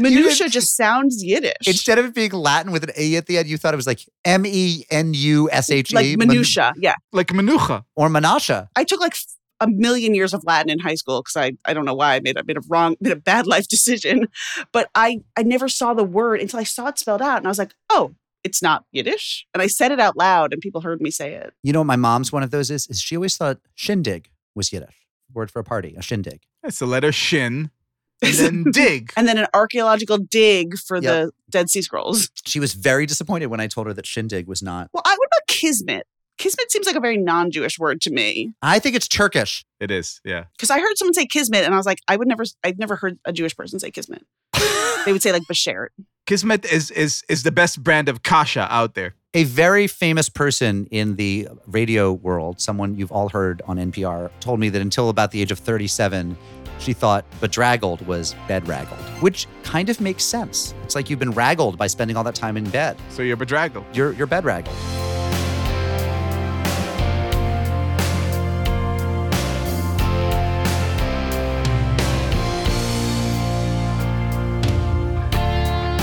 [0.00, 1.66] Minutia just sounds Yiddish.
[1.66, 3.86] Instead of it being Latin with an A at the end, you thought it was
[3.86, 5.94] like M E N U S H E.
[5.94, 6.72] like minutia.
[6.78, 7.84] Yeah, like menucha.
[7.94, 8.68] Or menasha.
[8.76, 9.14] I took like
[9.60, 12.20] a million years of Latin in high school because I I don't know why I
[12.20, 14.28] made I made a wrong made a bad life decision,
[14.72, 17.50] but I I never saw the word until I saw it spelled out and I
[17.50, 18.14] was like, oh,
[18.44, 21.52] it's not Yiddish, and I said it out loud and people heard me say it.
[21.62, 22.86] You know what my mom's one of those is?
[22.88, 24.94] Is she always thought shindig was Yiddish.
[25.32, 26.42] Word for a party, a shindig.
[26.62, 27.70] It's the letter shin
[28.22, 29.12] and then dig.
[29.16, 31.02] and then an archaeological dig for Yep.
[31.02, 32.30] the Dead Sea Scrolls.
[32.46, 34.88] She was very disappointed when I told her that shindig was not.
[34.92, 36.06] Well, I, what about kismet?
[36.38, 39.64] Kismet seems like a very non-Jewish word to me I think it's Turkish.
[39.80, 40.44] It is, yeah.
[40.56, 42.96] because I heard someone say kismet and I was like, I would never, I've never
[42.96, 44.24] heard a Jewish person say kismet.
[45.04, 45.88] they would say like bashert.
[46.26, 49.14] Kismet is is is the best brand of kasha out there.
[49.34, 54.60] A very famous person in the radio world, someone you've all heard on NPR, told
[54.60, 56.36] me that until about the age of 37,
[56.78, 60.74] she thought bedraggled was bedraggled, which kind of makes sense.
[60.84, 62.96] It's like you've been raggled by spending all that time in bed.
[63.10, 63.84] So you're bedraggled.
[63.92, 64.76] You're, you're bedraggled.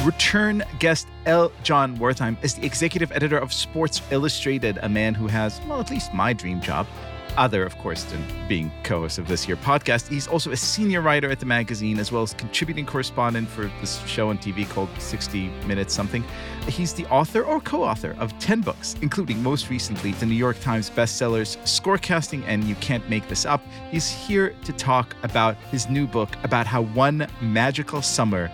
[0.05, 1.51] Return guest L.
[1.61, 5.91] Jon Wertheim is the executive editor of Sports Illustrated, a man who has, well, at
[5.91, 6.87] least my dream job.
[7.37, 10.07] Other, of course, than being co host of this here podcast.
[10.07, 14.03] He's also a senior writer at the magazine, as well as contributing correspondent for this
[14.07, 16.25] show on TV called 60 Minutes Something.
[16.67, 20.59] He's the author or co author of 10 books, including most recently the New York
[20.61, 23.61] Times bestsellers Scorecasting and You Can't Make This Up.
[23.91, 28.51] He's here to talk about his new book about how one magical summer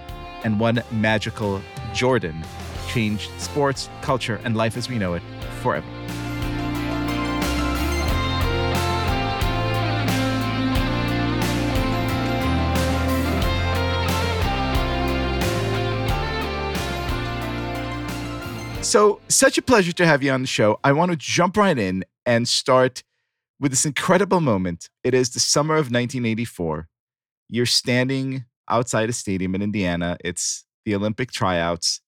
[0.47, 1.61] and one magical
[1.93, 2.41] Jordan
[2.87, 5.21] changed sports, culture, and life as we know it
[5.61, 5.85] forever.
[18.81, 20.79] So, such a pleasure to have you on the show.
[20.81, 23.03] I want to jump right in and start
[23.59, 24.89] with this incredible moment.
[25.03, 26.87] It is the summer of 1984.
[27.49, 30.17] You're standing outside a stadium in Indiana.
[30.23, 32.01] It's the Olympic tryouts.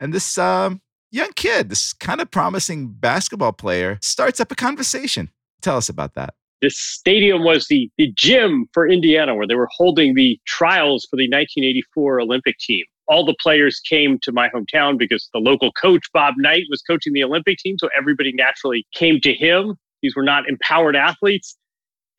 [0.00, 0.80] And this um,
[1.10, 5.30] young kid, this kind of promising basketball player, starts up a conversation.
[5.60, 6.34] Tell us about that.
[6.60, 11.16] This stadium was the, the gym for Indiana where they were holding the trials for
[11.16, 12.84] the 1984 Olympic team.
[13.08, 17.12] All the players came to my hometown because the local coach, Bob Knight, was coaching
[17.12, 17.76] the Olympic team.
[17.78, 19.74] So everybody naturally came to him.
[20.02, 21.56] These were not empowered athletes.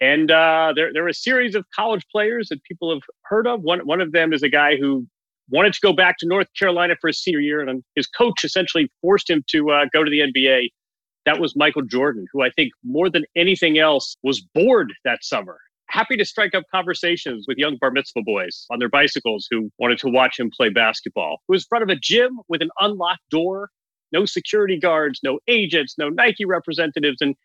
[0.03, 3.61] And uh, there, there were a series of college players that people have heard of.
[3.61, 5.07] One, one of them is a guy who
[5.49, 8.91] wanted to go back to North Carolina for his senior year, and his coach essentially
[9.01, 10.71] forced him to uh, go to the NBA.
[11.25, 15.57] That was Michael Jordan, who I think more than anything else was bored that summer.
[15.87, 19.99] Happy to strike up conversations with young bar mitzvah boys on their bicycles who wanted
[19.99, 21.37] to watch him play basketball.
[21.47, 23.69] Who was in front of a gym with an unlocked door,
[24.11, 27.35] no security guards, no agents, no Nike representatives, and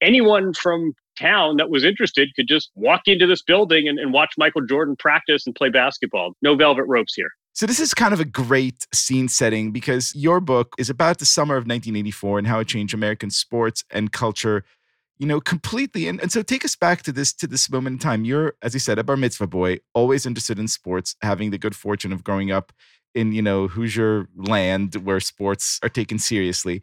[0.00, 4.34] anyone from town that was interested could just walk into this building and, and watch
[4.38, 6.32] Michael Jordan practice and play basketball.
[6.42, 7.30] No velvet ropes here.
[7.56, 11.24] So this is kind of a great scene setting because your book is about the
[11.24, 14.62] summer of 1984 and how it changed American sports and culture,
[15.16, 16.06] you know, completely.
[16.06, 18.26] And, and so take us back to this to this moment in time.
[18.26, 21.74] You're, as you said, a bar mitzvah boy, always interested in sports, having the good
[21.74, 22.72] fortune of growing up
[23.14, 26.82] in, you know, Hoosier land where sports are taken seriously.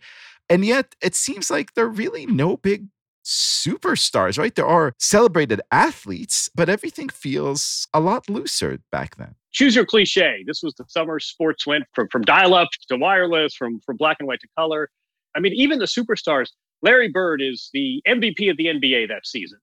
[0.49, 2.87] And yet it seems like there are really no big
[3.23, 4.53] superstars, right?
[4.53, 9.35] There are celebrated athletes, but everything feels a lot looser back then.
[9.51, 10.43] choose your cliche.
[10.45, 14.17] This was the summer sports went from, from dial up to wireless, from, from black
[14.19, 14.89] and white to color.
[15.35, 16.49] I mean, even the superstars,
[16.81, 19.59] Larry Bird is the MVP of the NBA that season.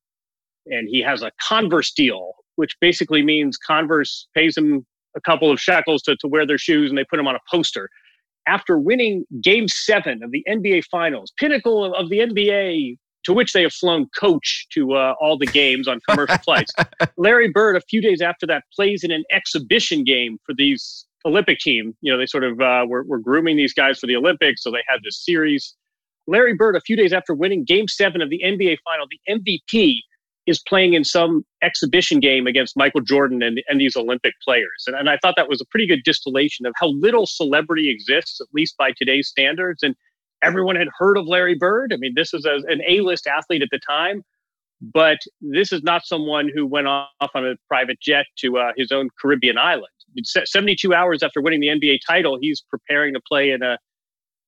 [0.67, 4.87] And he has a Converse deal, which basically means Converse pays him
[5.17, 7.41] a couple of shekels to, to wear their shoes and they put him on a
[7.51, 7.89] poster.
[8.47, 13.63] after winning game seven of the NBA Finals, pinnacle of the NBA, to which they
[13.63, 16.73] have flown coach to uh, all the games on commercial flights.
[17.17, 21.59] Larry Bird, a few days after that, plays in an exhibition game for these Olympic
[21.59, 21.95] team.
[22.01, 24.71] You know, they sort of uh, were, were grooming these guys for the Olympics, so
[24.71, 25.75] they had this series.
[26.27, 30.01] Larry Bird, a few days after winning game seven of the NBA final, the MVP
[30.47, 34.85] is playing in some exhibition game against Michael Jordan and, and these Olympic players.
[34.87, 38.41] And, and I thought that was a pretty good distillation of how little celebrity exists,
[38.41, 39.83] at least by today's standards.
[39.83, 39.95] And
[40.43, 41.93] everyone had heard of Larry Bird.
[41.93, 44.23] I mean, this is a, an A list athlete at the time,
[44.81, 48.93] but this is not someone who went off on a private jet to uh, his
[48.93, 49.89] own Caribbean island.
[50.25, 53.79] 72 hours after winning the NBA title, he's preparing to play in a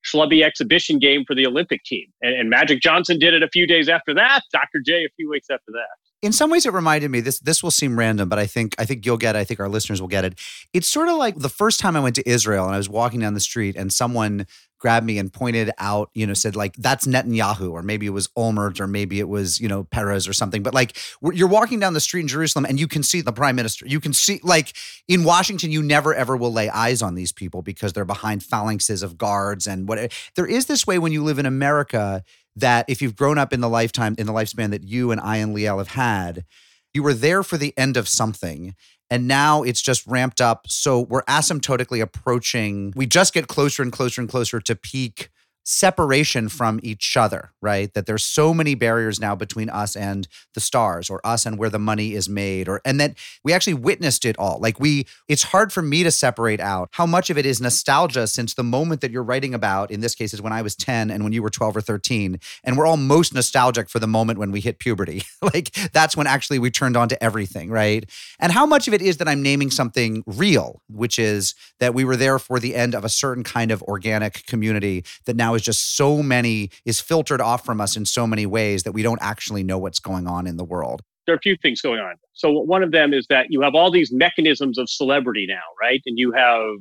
[0.05, 2.07] schlubby exhibition game for the Olympic team.
[2.21, 4.43] And, and Magic Johnson did it a few days after that.
[4.53, 4.81] Dr.
[4.85, 7.71] J a few weeks after that in some ways it reminded me this this will
[7.71, 10.09] seem random but i think i think you'll get it i think our listeners will
[10.09, 10.39] get it
[10.73, 13.21] it's sort of like the first time i went to israel and i was walking
[13.21, 14.47] down the street and someone
[14.83, 18.27] grabbed me and pointed out, you know, said like that's Netanyahu, or maybe it was
[18.37, 20.63] Olmert, or maybe it was you know Peres or something.
[20.63, 20.99] But like
[21.33, 23.87] you're walking down the street in Jerusalem and you can see the prime minister.
[23.87, 24.75] You can see like
[25.07, 29.03] in Washington, you never ever will lay eyes on these people because they're behind phalanxes
[29.03, 30.13] of guards and what.
[30.35, 32.25] There is this way when you live in America
[32.57, 35.39] that if you've grown up in the lifetime in the lifespan that you and I
[35.39, 36.45] and Liel have had,
[36.93, 38.75] you were there for the end of something
[39.13, 40.65] and now it's just ramped up.
[40.69, 45.29] So we're asymptotically approaching, we just get closer and closer and closer to peak
[45.65, 47.93] separation from each other, right?
[47.95, 51.71] That there's so many barriers now between us and the stars or us and where
[51.71, 54.59] the money is made or and that we actually witnessed it all.
[54.61, 58.27] Like we it's hard for me to separate out how much of it is nostalgia
[58.27, 61.11] since the moment that you're writing about in this case is when I was 10
[61.11, 64.39] and when you were 12 or 13 and we're all most nostalgic for the moment
[64.39, 65.23] when we hit puberty.
[65.43, 68.09] like that's when actually we turned on to everything, right?
[68.41, 72.05] And how much of it is that I'm naming something real, which is that we
[72.05, 75.57] were there for the end of a certain kind of organic community that now now
[75.57, 79.03] is just so many is filtered off from us in so many ways that we
[79.03, 82.01] don't actually know what's going on in the world there are a few things going
[82.01, 82.17] on.
[82.33, 86.03] So one of them is that you have all these mechanisms of celebrity now, right?
[86.07, 86.79] And you have,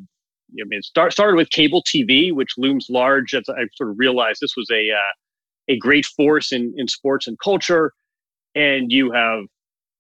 [0.59, 3.34] I mean, start, started with cable TV, which looms large.
[3.34, 7.28] As I sort of realized this was a uh, a great force in in sports
[7.28, 7.93] and culture.
[8.55, 9.43] And you have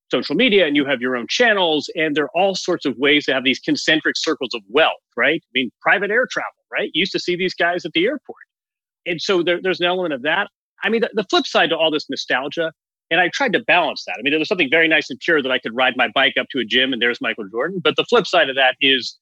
[0.09, 3.25] social media, and you have your own channels, and there are all sorts of ways
[3.25, 5.41] to have these concentric circles of wealth, right?
[5.41, 6.89] I mean, private air travel, right?
[6.93, 8.41] You used to see these guys at the airport
[9.05, 10.47] and so there, there's an element of that.
[10.83, 12.71] I mean, the, the, flip side to all this nostalgia,
[13.09, 14.15] and I tried to balance that.
[14.17, 16.33] I mean, there was something very nice and pure that I could ride my bike
[16.39, 17.81] up to a gym and there's Michael Jordan.
[17.83, 19.17] But the flip side of that is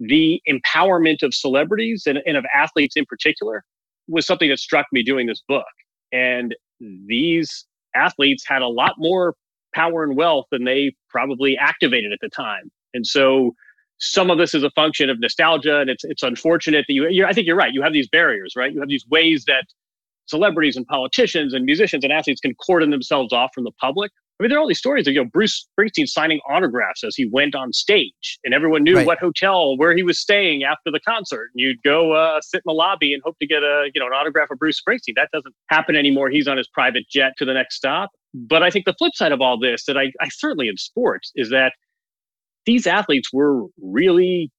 [0.00, 3.64] the empowerment of celebrities and, and of athletes in particular
[4.08, 5.66] was something that struck me doing this book.
[6.12, 6.54] And
[7.06, 9.34] these athletes had a lot more
[9.74, 12.70] power and wealth than they probably activated at the time.
[12.94, 13.52] And so
[13.98, 17.26] some of this is a function of nostalgia, and it's it's unfortunate that you.
[17.26, 17.72] I think you're right.
[17.72, 18.72] You have these barriers, right?
[18.72, 19.64] You have these ways that
[20.26, 24.12] celebrities and politicians and musicians and athletes can cordon themselves off from the public.
[24.38, 27.16] I mean, there are all these stories of you know Bruce Springsteen signing autographs as
[27.16, 29.06] he went on stage, and everyone knew right.
[29.06, 31.50] what hotel where he was staying after the concert.
[31.54, 34.06] And you'd go uh, sit in the lobby and hope to get a you know
[34.06, 35.14] an autograph of Bruce Springsteen.
[35.16, 36.30] That doesn't happen anymore.
[36.30, 38.10] He's on his private jet to the next stop.
[38.32, 41.32] But I think the flip side of all this, that I, I certainly in sports,
[41.34, 41.72] is that
[42.68, 44.52] these athletes were really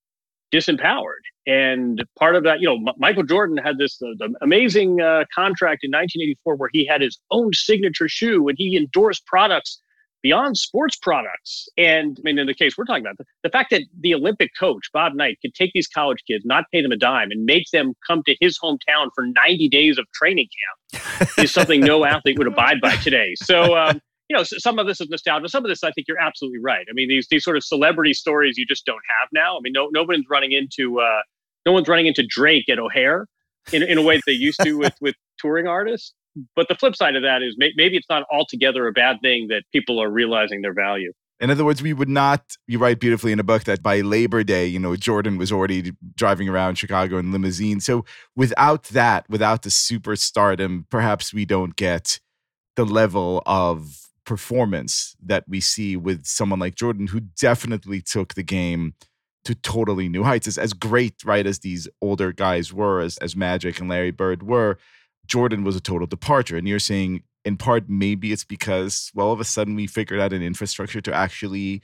[0.51, 1.21] disempowered.
[1.45, 5.83] And part of that, you know, M- Michael Jordan had this uh, amazing uh, contract
[5.83, 9.79] in 1984 where he had his own signature shoe and he endorsed products
[10.23, 11.69] beyond sports products.
[11.77, 14.49] And I mean, in the case we're talking about, the, the fact that the Olympic
[14.59, 17.65] coach, Bob Knight, could take these college kids, not pay them a dime, and make
[17.71, 20.47] them come to his hometown for 90 days of training
[20.91, 23.35] camp is something no athlete would abide by today.
[23.35, 25.49] So, um, you know, some of this is nostalgia.
[25.49, 26.85] Some of this, I think you're absolutely right.
[26.89, 29.57] I mean, these these sort of celebrity stories you just don't have now.
[29.57, 31.21] I mean, no no one's running into uh,
[31.65, 33.25] no one's running into Drake at O'Hare
[33.73, 36.13] in in a way that they used to with with touring artists.
[36.55, 39.47] But the flip side of that is may, maybe it's not altogether a bad thing
[39.49, 41.11] that people are realizing their value.
[41.39, 44.43] In other words, we would not, you write beautifully in a book that by Labor
[44.43, 47.79] Day, you know, Jordan was already driving around Chicago in limousine.
[47.79, 48.03] So
[48.35, 52.19] without that, without the superstardom, perhaps we don't get
[52.75, 58.43] the level of performance that we see with someone like Jordan, who definitely took the
[58.43, 58.93] game
[59.43, 60.45] to totally new heights.
[60.45, 64.43] As, as great, right, as these older guys were, as, as Magic and Larry Bird
[64.43, 64.77] were,
[65.25, 66.57] Jordan was a total departure.
[66.57, 70.19] And you're saying, in part, maybe it's because, well, all of a sudden we figured
[70.19, 71.81] out an infrastructure to actually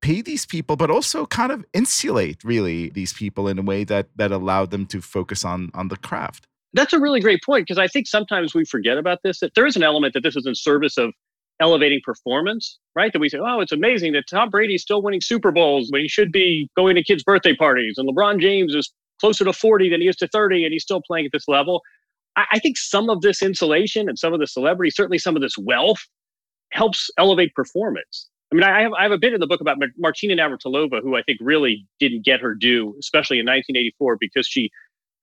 [0.00, 4.06] pay these people, but also kind of insulate really these people in a way that
[4.14, 6.46] that allowed them to focus on on the craft.
[6.74, 9.40] That's a really great point because I think sometimes we forget about this.
[9.40, 11.12] That there is an element that this is in service of
[11.60, 13.12] elevating performance, right?
[13.12, 16.08] That we say, oh, it's amazing that Tom Brady's still winning Super Bowls when he
[16.08, 20.00] should be going to kids' birthday parties, and LeBron James is closer to 40 than
[20.00, 21.82] he is to 30, and he's still playing at this level.
[22.36, 25.42] I, I think some of this insulation and some of the celebrity, certainly some of
[25.42, 26.00] this wealth,
[26.72, 28.28] helps elevate performance.
[28.52, 31.16] I mean, I have, I have a bit in the book about Martina Navratilova, who
[31.16, 34.70] I think really didn't get her due, especially in 1984, because she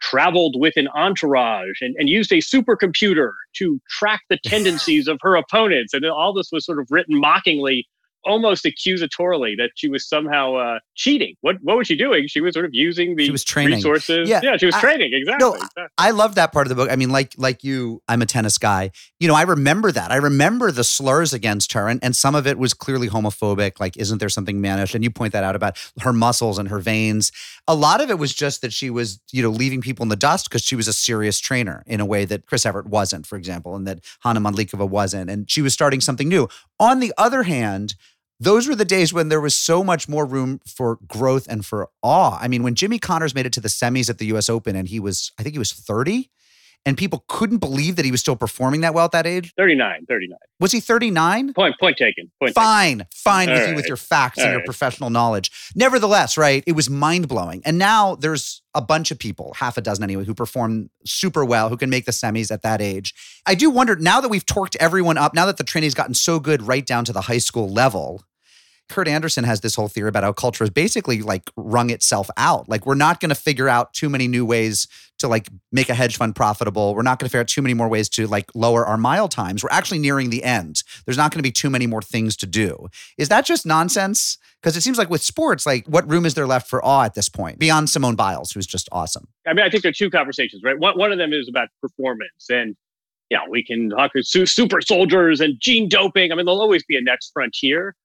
[0.09, 5.35] traveled with an entourage and, and used a supercomputer to track the tendencies of her
[5.35, 5.93] opponents.
[5.93, 7.87] And all this was sort of written mockingly
[8.25, 11.35] almost accusatorily that she was somehow uh, cheating.
[11.41, 12.27] What what was she doing?
[12.27, 13.75] She was sort of using the She was training.
[13.75, 14.29] resources.
[14.29, 15.47] Yeah, she was I- training exactly.
[15.47, 15.83] No, exactly.
[15.97, 16.89] I love that part of the book.
[16.91, 18.91] I mean, like like you, I'm a tennis guy.
[19.19, 20.11] You know, I remember that.
[20.11, 23.79] I remember the slurs against her, and, and some of it was clearly homophobic.
[23.79, 24.95] Like, isn't there something mannish?
[24.95, 27.31] And you point that out about her muscles and her veins.
[27.67, 30.15] A lot of it was just that she was, you know, leaving people in the
[30.15, 33.35] dust because she was a serious trainer in a way that Chris Evert wasn't, for
[33.37, 35.29] example, and that Hana Mandlikova wasn't.
[35.29, 36.47] And she was starting something new.
[36.79, 37.95] On the other hand,
[38.39, 41.89] those were the days when there was so much more room for growth and for
[42.03, 42.37] awe.
[42.39, 44.87] I mean, when Jimmy Connors made it to the semis at the US Open and
[44.87, 46.29] he was, I think he was 30,
[46.85, 49.53] and people couldn't believe that he was still performing that well at that age.
[49.57, 50.37] 39, 39.
[50.59, 51.53] Was he 39?
[51.53, 52.31] Point point taken.
[52.39, 52.63] Point taken.
[52.63, 54.65] Fine, fine with All you with your facts and your right.
[54.65, 55.51] professional knowledge.
[55.75, 57.61] Nevertheless, right, it was mind blowing.
[57.65, 61.69] And now there's a bunch of people, half a dozen anyway, who perform super well,
[61.69, 63.13] who can make the semis at that age.
[63.45, 66.39] I do wonder now that we've torqued everyone up, now that the training's gotten so
[66.39, 68.23] good right down to the high school level.
[68.89, 72.69] Kurt Andersen has this whole theory about how culture has basically like wrung itself out.
[72.69, 74.87] Like we're not going to figure out too many new ways
[75.19, 76.93] to like make a hedge fund profitable.
[76.93, 79.27] We're not going to figure out too many more ways to like lower our mile
[79.27, 79.63] times.
[79.63, 80.83] We're actually nearing the end.
[81.05, 82.87] There's not going to be too many more things to do.
[83.17, 84.37] Is that just nonsense?
[84.61, 87.13] Because it seems like with sports, like what room is there left for awe at
[87.13, 89.27] this point beyond Simone Biles, who's just awesome?
[89.47, 90.77] I mean, I think there are two conversations, right?
[90.77, 92.75] One, one of them is about performance, and
[93.29, 96.31] yeah, we can talk super soldiers and gene doping.
[96.31, 97.95] I mean, there'll always be a next frontier.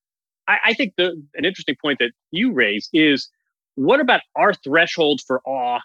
[0.50, 3.28] I, I think the an interesting point that you raise is
[3.76, 5.80] what about our threshold for awe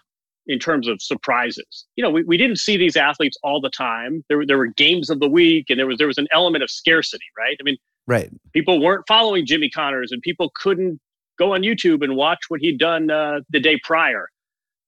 [0.46, 1.86] in terms of surprises?
[1.96, 4.24] You know, we, we didn't see these athletes all the time.
[4.28, 6.62] There were there were games of the week, and there was there was an element
[6.64, 7.56] of scarcity, right?
[7.60, 7.76] I mean,
[8.08, 8.30] Right.
[8.52, 11.00] people weren't following Jimmy Connors and people couldn't
[11.38, 14.28] go on YouTube and watch what he'd done uh, the day prior.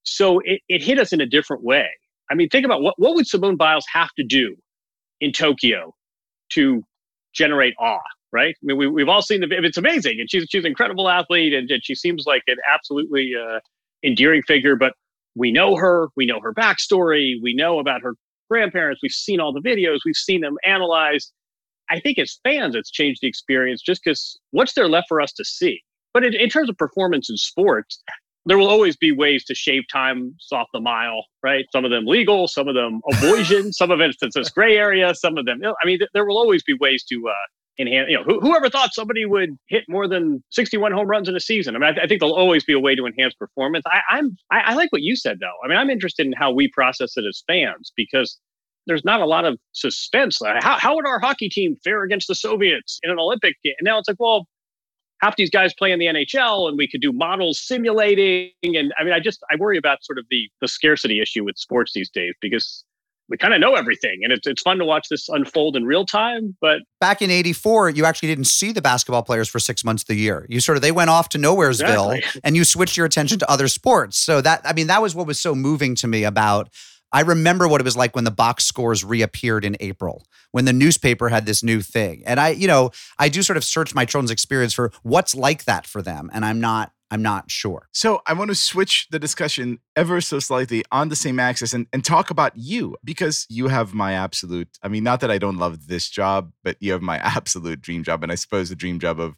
[0.04, 1.88] So it, it hit us in a different way.
[2.30, 4.54] I mean, think about what, what would Simone Biles have to do
[5.20, 5.94] in Tokyo
[6.52, 6.84] to
[7.34, 7.98] generate awe,
[8.32, 8.54] right?
[8.54, 11.52] I mean, we, we've all seen the, it's amazing and she's, she's an incredible athlete
[11.54, 13.60] and, and she seems like an absolutely uh,
[14.04, 14.92] endearing figure, but
[15.34, 18.14] we know her, we know her backstory, we know about her
[18.50, 21.32] grandparents, we've seen all the videos, we've seen them analyzed.
[21.90, 25.32] I think as fans, it's changed the experience just because what's there left for us
[25.34, 25.80] to see?
[26.12, 28.02] But in, in terms of performance in sports,
[28.46, 31.66] there will always be ways to shave time off the mile, right?
[31.70, 35.14] Some of them legal, some of them avoidance, some of it it's this gray area,
[35.14, 35.60] some of them.
[35.62, 37.32] I mean, th- there will always be ways to uh,
[37.78, 38.08] enhance.
[38.10, 41.40] You know, who, whoever thought somebody would hit more than sixty-one home runs in a
[41.40, 41.76] season?
[41.76, 43.84] I mean, I, th- I think there'll always be a way to enhance performance.
[43.86, 45.54] I, I'm, I, I like what you said though.
[45.64, 48.38] I mean, I'm interested in how we process it as fans because
[48.86, 50.38] there's not a lot of suspense.
[50.42, 53.74] How, how would our hockey team fare against the Soviets in an Olympic game?
[53.78, 54.46] And now it's like, well,
[55.20, 58.50] half these guys play in the NHL and we could do models simulating.
[58.62, 61.58] And I mean, I just, I worry about sort of the, the scarcity issue with
[61.58, 62.84] sports these days because
[63.28, 66.06] we kind of know everything and it's, it's fun to watch this unfold in real
[66.06, 70.02] time, but Back in 84, you actually didn't see the basketball players for six months
[70.02, 70.46] of the year.
[70.48, 72.40] You sort of, they went off to Nowheresville Exactly.
[72.44, 74.18] and you switched your attention to other sports.
[74.18, 76.70] So that, I mean, that was what was so moving to me about.
[77.10, 80.74] I remember what it was like when the box scores reappeared in April, when the
[80.74, 82.22] newspaper had this new thing.
[82.26, 85.64] And I, you know, I do sort of search my children's experience for what's like
[85.64, 86.30] that for them.
[86.34, 87.88] And I'm not, I'm not sure.
[87.92, 91.86] So I want to switch the discussion ever so slightly on the same axis and,
[91.92, 95.56] and talk about you because you have my absolute, I mean, not that I don't
[95.56, 98.22] love this job, but you have my absolute dream job.
[98.22, 99.36] And I suppose the dream job of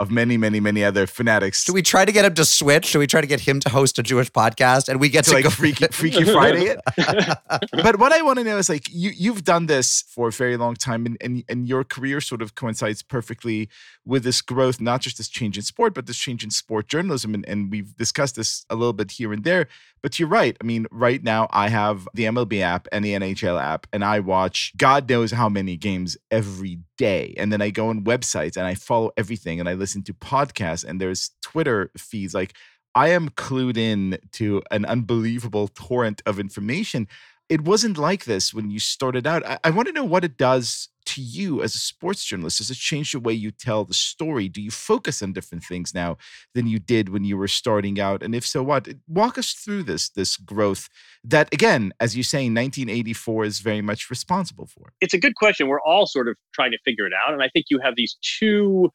[0.00, 1.64] of many, many, many other fanatics.
[1.64, 2.86] Do we try to get him to switch?
[2.86, 5.30] Should we try to get him to host a Jewish podcast and we get to
[5.30, 6.80] to, like go Freaky, Freaky Friday it?
[7.72, 10.56] but what I want to know is like you you've done this for a very
[10.56, 13.68] long time and, and and your career sort of coincides perfectly
[14.04, 17.34] with this growth, not just this change in sport, but this change in sport journalism.
[17.34, 19.68] And, and we've discussed this a little bit here and there.
[20.00, 20.56] But you're right.
[20.60, 24.20] I mean, right now I have the MLB app and the NHL app, and I
[24.20, 27.34] watch God knows how many games every day.
[27.36, 30.84] And then I go on websites and I follow everything and I listen to podcasts
[30.84, 32.34] and there's Twitter feeds.
[32.34, 32.54] Like
[32.94, 37.06] I am clued in to an unbelievable torrent of information.
[37.48, 39.46] It wasn't like this when you started out.
[39.46, 42.58] I, I want to know what it does to you as a sports journalist.
[42.58, 44.48] Does it change the way you tell the story?
[44.48, 46.18] Do you focus on different things now
[46.54, 48.22] than you did when you were starting out?
[48.22, 48.88] And if so, what?
[49.06, 50.90] Walk us through this this growth
[51.24, 54.92] that, again, as you say, 1984 is very much responsible for.
[55.00, 55.68] it's a good question.
[55.68, 57.32] We're all sort of trying to figure it out.
[57.32, 58.90] And I think you have these two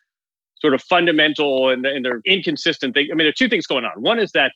[0.63, 3.09] sort of fundamental and, and they're inconsistent things.
[3.11, 4.01] I mean, there are two things going on.
[4.01, 4.53] One is that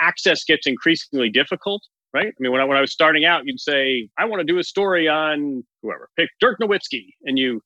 [0.00, 1.82] access gets increasingly difficult,
[2.12, 2.26] right?
[2.26, 4.58] I mean, when I, when I was starting out, you'd say, I want to do
[4.58, 7.04] a story on whoever, pick Dirk Nowitzki.
[7.24, 7.60] And you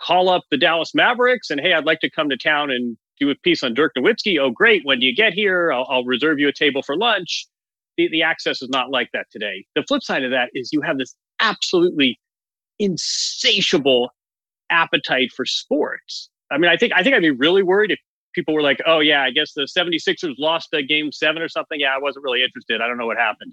[0.00, 3.30] call up the Dallas Mavericks and, hey, I'd like to come to town and do
[3.30, 4.38] a piece on Dirk Nowitzki.
[4.40, 4.82] Oh, great.
[4.84, 5.72] When do you get here?
[5.72, 7.46] I'll, I'll reserve you a table for lunch.
[7.96, 9.64] The, the access is not like that today.
[9.74, 12.20] The flip side of that is you have this absolutely
[12.78, 14.10] insatiable
[14.70, 16.30] appetite for sports.
[16.50, 17.98] I mean, I think I think I'd be really worried if
[18.34, 21.80] people were like, "Oh yeah, I guess the 76ers lost the game 7 or something.
[21.80, 22.80] Yeah, I wasn't really interested.
[22.80, 23.52] I don't know what happened."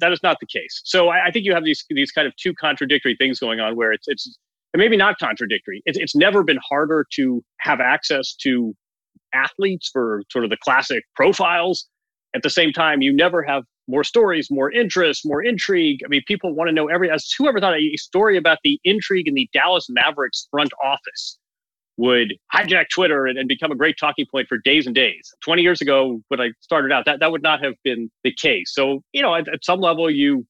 [0.00, 0.80] That is not the case.
[0.84, 3.76] So I, I think you have these these kind of two contradictory things going on
[3.76, 4.38] where it's it's
[4.74, 5.82] maybe not contradictory.
[5.84, 8.74] It's it's never been harder to have access to
[9.34, 11.88] athletes for sort of the classic profiles.
[12.34, 16.00] At the same time, you never have more stories, more interest, more intrigue.
[16.04, 17.10] I mean, people want to know every.
[17.10, 21.38] As whoever thought a story about the intrigue in the Dallas Mavericks front office
[21.96, 25.30] would hijack Twitter and, and become a great talking point for days and days.
[25.44, 28.72] 20 years ago, when I started out, that, that would not have been the case.
[28.74, 30.46] So, you know, at, at some level, you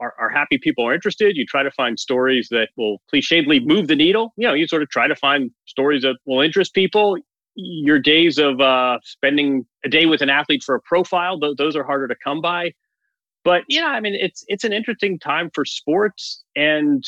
[0.00, 1.36] are, are happy people are interested.
[1.36, 4.32] You try to find stories that will clichédly move the needle.
[4.36, 7.18] You know, you sort of try to find stories that will interest people.
[7.54, 11.76] Your days of uh, spending a day with an athlete for a profile, th- those
[11.76, 12.72] are harder to come by.
[13.44, 17.02] But yeah, I mean, it's it's an interesting time for sports, and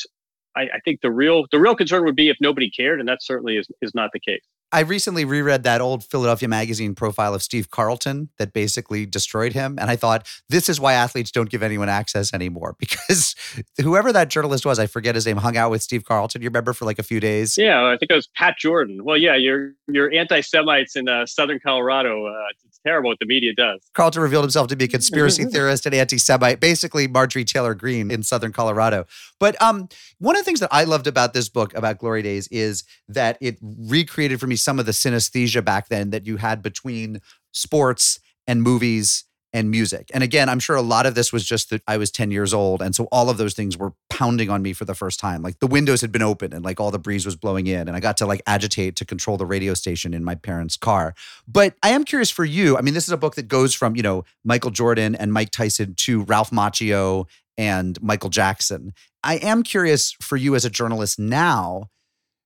[0.55, 3.23] I, I think the real the real concern would be if nobody cared, and that
[3.23, 4.43] certainly is is not the case.
[4.73, 9.77] I recently reread that old Philadelphia Magazine profile of Steve Carlton that basically destroyed him.
[9.79, 12.75] And I thought, this is why athletes don't give anyone access anymore.
[12.83, 13.35] Because
[13.81, 16.41] whoever that journalist was, I forget his name, hung out with Steve Carlton.
[16.41, 17.57] You remember for like a few days?
[17.57, 19.03] Yeah, I think it was Pat Jordan.
[19.03, 22.27] Well, yeah, you're you're anti-Semites in uh, Southern Colorado.
[22.27, 22.33] Uh,
[22.65, 23.81] it's terrible what the media does.
[23.93, 28.23] Carlton revealed himself to be a conspiracy theorist and anti-Semite, basically Marjorie Taylor Greene in
[28.23, 29.05] Southern Colorado.
[29.39, 32.47] But um, one of the things that I loved about this book about Glory Days
[32.49, 36.61] is that it recreated for me some of the synesthesia back then that you had
[36.61, 40.09] between sports and movies and music.
[40.13, 42.55] And again, I'm sure a lot of this was just that I was 10 years
[42.55, 42.81] old.
[42.81, 45.43] And so all of those things were pounding on me for the first time.
[45.43, 47.87] Like the windows had been open and like all the breeze was blowing in.
[47.87, 51.13] And I got to like agitate to control the radio station in my parents' car.
[51.47, 52.77] But I am curious for you.
[52.77, 55.51] I mean, this is a book that goes from, you know, Michael Jordan and Mike
[55.51, 58.93] Tyson to Ralph Macchio and Michael Jackson.
[59.23, 61.89] I am curious for you as a journalist now,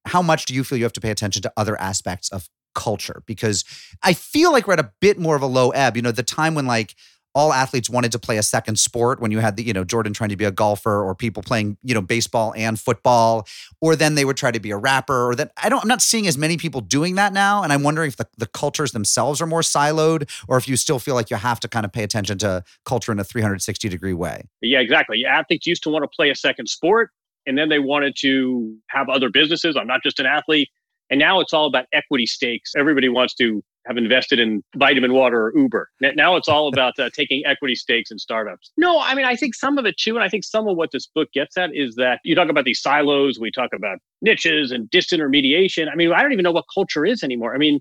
[0.07, 3.23] how much do you feel you have to pay attention to other aspects of culture?
[3.25, 3.63] Because
[4.03, 5.95] I feel like we're at a bit more of a low ebb.
[5.95, 6.95] You know, the time when like
[7.37, 10.11] all athletes wanted to play a second sport when you had the, you know, Jordan
[10.11, 13.47] trying to be a golfer or people playing, you know, baseball and football,
[13.79, 16.01] or then they would try to be a rapper or that I don't, I'm not
[16.01, 17.61] seeing as many people doing that now.
[17.61, 20.97] And I'm wondering if the, the cultures themselves are more siloed or if you still
[20.97, 24.13] feel like you have to kind of pay attention to culture in a 360 degree
[24.13, 24.45] way.
[24.63, 25.23] Yeah, exactly.
[25.23, 27.11] Athletes used to want to play a second sport,
[27.47, 29.75] and then they wanted to have other businesses.
[29.75, 30.69] I'm not just an athlete.
[31.09, 32.73] And now it's all about equity stakes.
[32.77, 35.89] Everybody wants to have invested in vitamin water or Uber.
[36.01, 38.71] Now it's all about uh, taking equity stakes in startups.
[38.75, 40.15] No, I mean, I think some of it too.
[40.15, 42.65] And I think some of what this book gets at is that you talk about
[42.65, 45.89] these silos, we talk about niches and disintermediation.
[45.89, 47.55] I mean, I don't even know what culture is anymore.
[47.55, 47.79] I mean,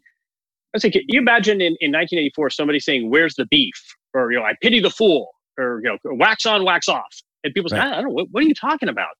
[0.75, 3.75] I think you imagine in, in 1984 somebody saying, "Where's the beef?"
[4.15, 7.55] or you know, "I pity the fool," or you know, "Wax on, wax off," and
[7.55, 7.93] people say, Right.
[7.93, 9.15] "I don't know what, what are you talking about."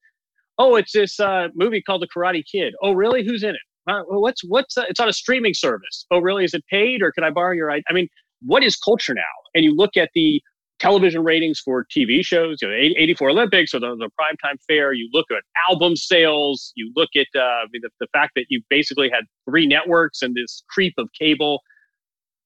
[0.59, 2.75] Oh, it's this uh, movie called The Karate Kid.
[2.83, 3.25] Oh, really?
[3.25, 3.61] Who's in it?
[3.89, 6.07] Uh, what's what's uh, it's on a streaming service.
[6.11, 6.45] Oh, really?
[6.45, 7.71] Is it paid or can I borrow your?
[7.71, 8.09] I mean,
[8.43, 9.23] what is culture now?
[9.55, 10.41] And you look at the
[10.79, 14.93] television ratings for TV shows, you know, 84 Olympics or the, the primetime fare.
[14.93, 16.73] You look at album sales.
[16.77, 20.63] You look at uh, the, the fact that you basically had three networks and this
[20.69, 21.61] creep of cable.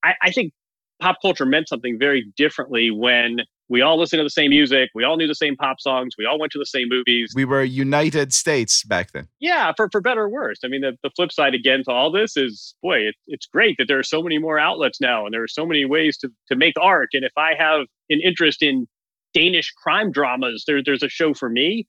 [0.05, 0.53] I, I think
[1.01, 3.39] pop culture meant something very differently when
[3.71, 6.27] we all listened to the same music, we all knew the same pop songs, we
[6.27, 7.33] all went to the same movies.
[7.35, 9.29] We were United States back then.
[9.39, 10.59] Yeah, for, for better or worse.
[10.65, 13.77] I mean, the, the flip side again to all this is, boy, it, it's great
[13.79, 16.29] that there are so many more outlets now and there are so many ways to,
[16.49, 17.11] to make art.
[17.13, 18.89] And if I have an interest in
[19.33, 21.87] Danish crime dramas, there, there's a show for me.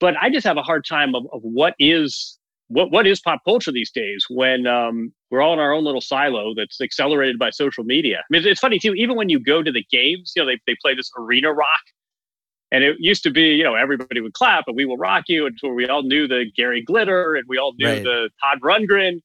[0.00, 2.38] But I just have a hard time of, of what is
[2.68, 6.00] what what is pop culture these days when um, we're all in our own little
[6.00, 8.18] silo that's accelerated by social media.
[8.18, 8.94] I mean, it's, it's funny too.
[8.94, 11.80] Even when you go to the games, you know, they they play this arena rock,
[12.70, 15.46] and it used to be, you know, everybody would clap and we will rock you,
[15.46, 18.02] and so we all knew the Gary Glitter and we all knew Right.
[18.02, 19.20] the Todd Rundgren.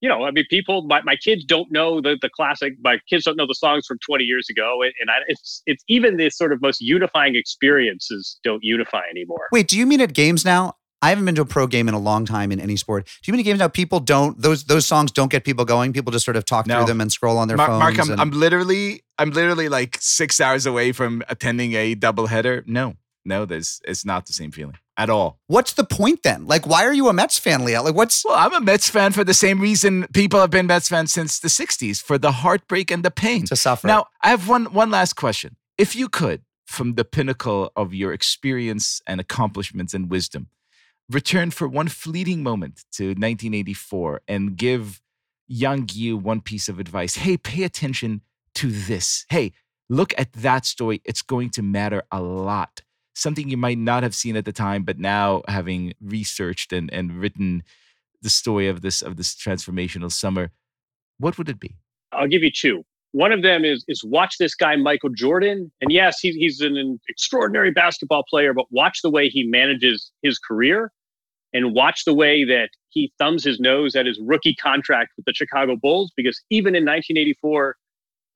[0.00, 0.82] You know, I mean, people.
[0.82, 2.74] My, my kids don't know the the classic.
[2.82, 5.82] My kids don't know the songs from 20 years ago, and, and I, it's it's
[5.88, 9.48] even the sort of most unifying experiences don't unify anymore.
[9.50, 10.74] Wait, do you mean at games now?
[11.04, 13.06] I haven't been to a pro game in a long time in any sport.
[13.06, 15.92] Do you mean games now people don't those those songs don't get people going?
[15.92, 16.78] People just sort of talk No.
[16.78, 17.80] through them and scroll on their Mark, phones.
[17.80, 22.66] Mark I'm, and- I'm literally, I'm literally like six hours away from attending a doubleheader.
[22.66, 22.94] No,
[23.24, 24.76] no, there's, it's not the same feeling.
[24.96, 25.40] at all.
[25.48, 26.46] What's the point then?
[26.46, 27.82] Like, why are you a Mets fan, Liel?
[27.84, 30.88] Like, what's Well, I'm a Mets fan for the same reason people have been Mets
[30.88, 33.44] fans since the 60s for the heartbreak and the pain.
[33.46, 33.88] to suffer?
[33.88, 35.56] Now, I have one one last question.
[35.76, 40.46] If you could, from the pinnacle of your experience and accomplishments and wisdom,
[41.10, 45.00] return for one fleeting moment to 1984 and give
[45.46, 47.16] young you one piece of advice.
[47.16, 48.22] Hey, pay attention
[48.56, 49.26] to this.
[49.28, 49.52] Hey,
[49.88, 51.02] look at that story.
[51.04, 52.82] It's going to matter a lot.
[53.14, 57.20] Something you might not have seen at the time, but now having researched and, and
[57.20, 57.62] written
[58.22, 60.50] the story of this of this transformational summer,
[61.18, 61.76] what would it be?
[62.10, 62.84] I'll give you two.
[63.14, 66.76] One of them is is watch this guy Michael Jordan, and yes, he's he's an,
[66.76, 70.90] an extraordinary basketball player, but watch the way he manages his career,
[71.52, 75.32] and watch the way that he thumbs his nose at his rookie contract with the
[75.32, 76.10] Chicago Bulls.
[76.16, 77.76] Because even in 1984,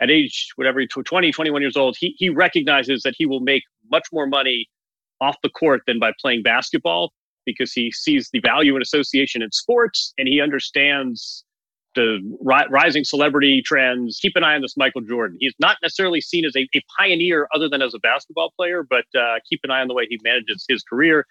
[0.01, 4.07] at age whatever 20, 21 years old, he he recognizes that he will make much
[4.13, 4.69] more money
[5.21, 7.13] off the court than by playing basketball
[7.45, 11.45] because he sees the value and association in sports, and he understands
[11.95, 14.19] the ri- rising celebrity trends.
[14.21, 15.37] Keep an eye on this Michael Jordan.
[15.41, 19.05] He's not necessarily seen as a, a pioneer other than as a basketball player, but
[19.19, 21.27] uh, keep an eye on the way he manages his career.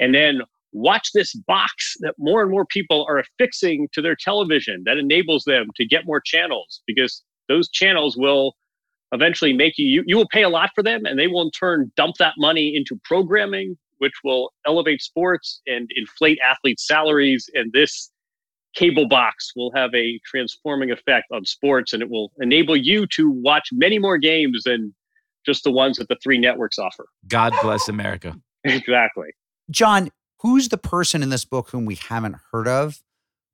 [0.00, 0.42] And then
[0.72, 5.44] watch this box that more and more people are affixing to their television that enables
[5.44, 8.54] them to get more channels because those channels will
[9.12, 11.50] eventually make you, you, you will pay a lot for them and they will in
[11.50, 17.48] turn dump that money into programming, which will elevate sports and inflate athletes' salaries.
[17.54, 18.10] And this
[18.76, 23.30] cable box will have a transforming effect on sports and it will enable you to
[23.30, 24.94] watch many more games than
[25.44, 27.06] just the ones that the three networks offer.
[27.26, 28.34] God bless America.
[28.64, 29.28] exactly.
[29.70, 30.10] Jon,
[30.40, 33.02] who's the person in this book whom we haven't heard of,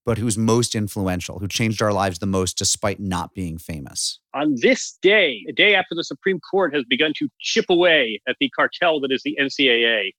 [0.04, 4.18] but who's most influential, who changed our lives the most despite not being famous?
[4.34, 8.36] On this day, a day after the Supreme Court has begun to chip away at
[8.40, 10.12] the cartel that is the NCAA,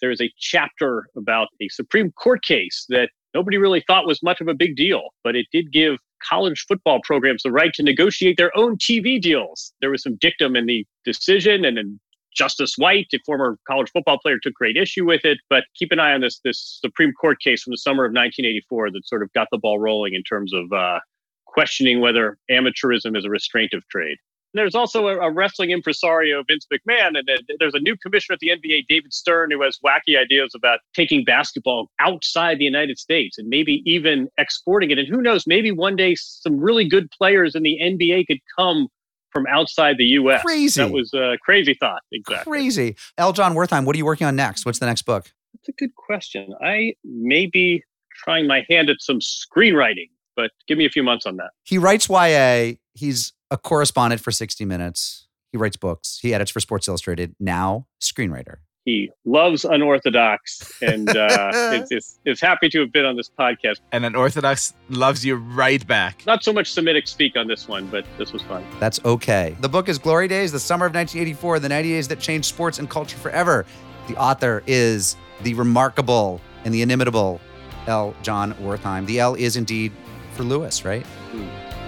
[0.00, 4.40] there is a chapter about a Supreme Court case that nobody really thought was much
[4.40, 8.36] of a big deal, but it did give college football programs the right to negotiate
[8.36, 9.72] their own TV deals.
[9.80, 12.00] There was some dictum in the decision, and then
[12.36, 15.38] Justice White, a former college football player, took great issue with it.
[15.48, 18.90] But keep an eye on this this Supreme Court case from the summer of 1984
[18.92, 21.00] that sort of got the ball rolling in terms of uh,
[21.46, 24.18] questioning whether amateurism is a restraint of trade.
[24.54, 28.40] There's also a, a wrestling impresario, Vince McMahon, and then there's a new commissioner at
[28.40, 33.38] the NBA, David Stern, who has wacky ideas about taking basketball outside the United States
[33.38, 34.98] and maybe even exporting it.
[34.98, 38.88] And who knows, maybe one day some really good players in the NBA could come
[39.30, 40.42] from outside the U.S.
[40.42, 40.80] Crazy.
[40.80, 42.02] That was a crazy thought.
[42.12, 42.50] Exactly.
[42.50, 42.96] Crazy.
[43.18, 43.32] L.
[43.32, 44.66] Jon Wertheim, what are you working on next?
[44.66, 45.32] What's the next book?
[45.54, 46.52] That's a good question.
[46.60, 47.82] I may be
[48.24, 51.50] trying my hand at some screenwriting, but give me a few months on that.
[51.64, 52.72] He writes YA.
[52.94, 55.26] He's a correspondent for 60 Minutes.
[55.52, 56.20] He writes books.
[56.22, 57.34] He edits for Sports Illustrated.
[57.40, 58.56] Now, screenwriter.
[58.84, 63.80] He loves unorthodox and uh, is, is, is happy to have been on this podcast.
[63.92, 66.24] And an Orthodox loves you right back.
[66.24, 68.64] Not so much Semitic speak on this one, but this was fun.
[68.78, 69.56] That's okay.
[69.60, 72.78] The book is Glory Days, the summer of 1984, the 90 days that changed sports
[72.78, 73.66] and culture forever.
[74.08, 77.40] The author is the remarkable and the inimitable
[77.86, 78.14] L.
[78.22, 79.06] Jon Wertheim.
[79.06, 79.92] The L is indeed
[80.34, 81.04] for Lewis, right?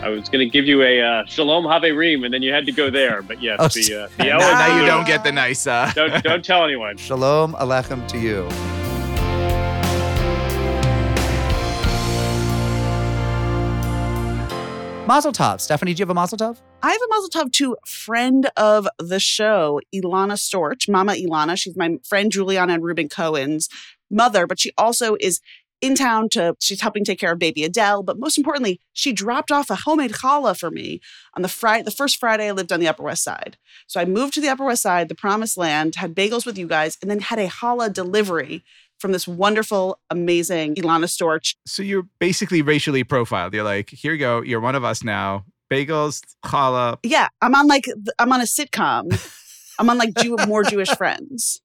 [0.03, 2.73] I was going to give you a uh, Shalom Haverim, and then you had to
[2.73, 3.23] go there.
[3.23, 5.67] But yes, Oh, the, uh, the now- Now you don't get the nice.
[5.67, 6.97] Uh, Don't, don't tell anyone.
[7.09, 8.49] Shalom Alechem to you.
[15.07, 15.61] Mazel tov.
[15.61, 16.59] Stephanie, do you have a mazel tov?
[16.83, 21.59] I have a mazel tov to friend of the show, Ilana Storch, Mama Ilana.
[21.59, 23.69] She's my friend Juliana and Ruben Cohen's
[24.11, 25.41] mother, but she also is
[25.83, 28.03] in town to, she's helping take care of baby Adele.
[28.05, 31.01] But most importantly, she dropped off a homemade challah for me
[31.35, 33.59] on the Friday, the first Friday I lived on the Upper West Side.
[33.89, 36.67] So I moved to the Upper West Side, the promised land, had bagels with you
[36.69, 38.63] guys, and then had a challah delivery
[39.01, 41.57] from this wonderful, amazing Ilana Storch.
[41.67, 43.53] so you're basically racially profiled.
[43.53, 44.43] You're like, here you go.
[44.43, 45.45] You're one of us now.
[45.69, 46.99] Bagels, challah.
[47.03, 47.87] Yeah, I'm on like
[48.21, 49.11] I'm on a sitcom.
[49.81, 51.61] I'm on like Jew- more Jewish friends.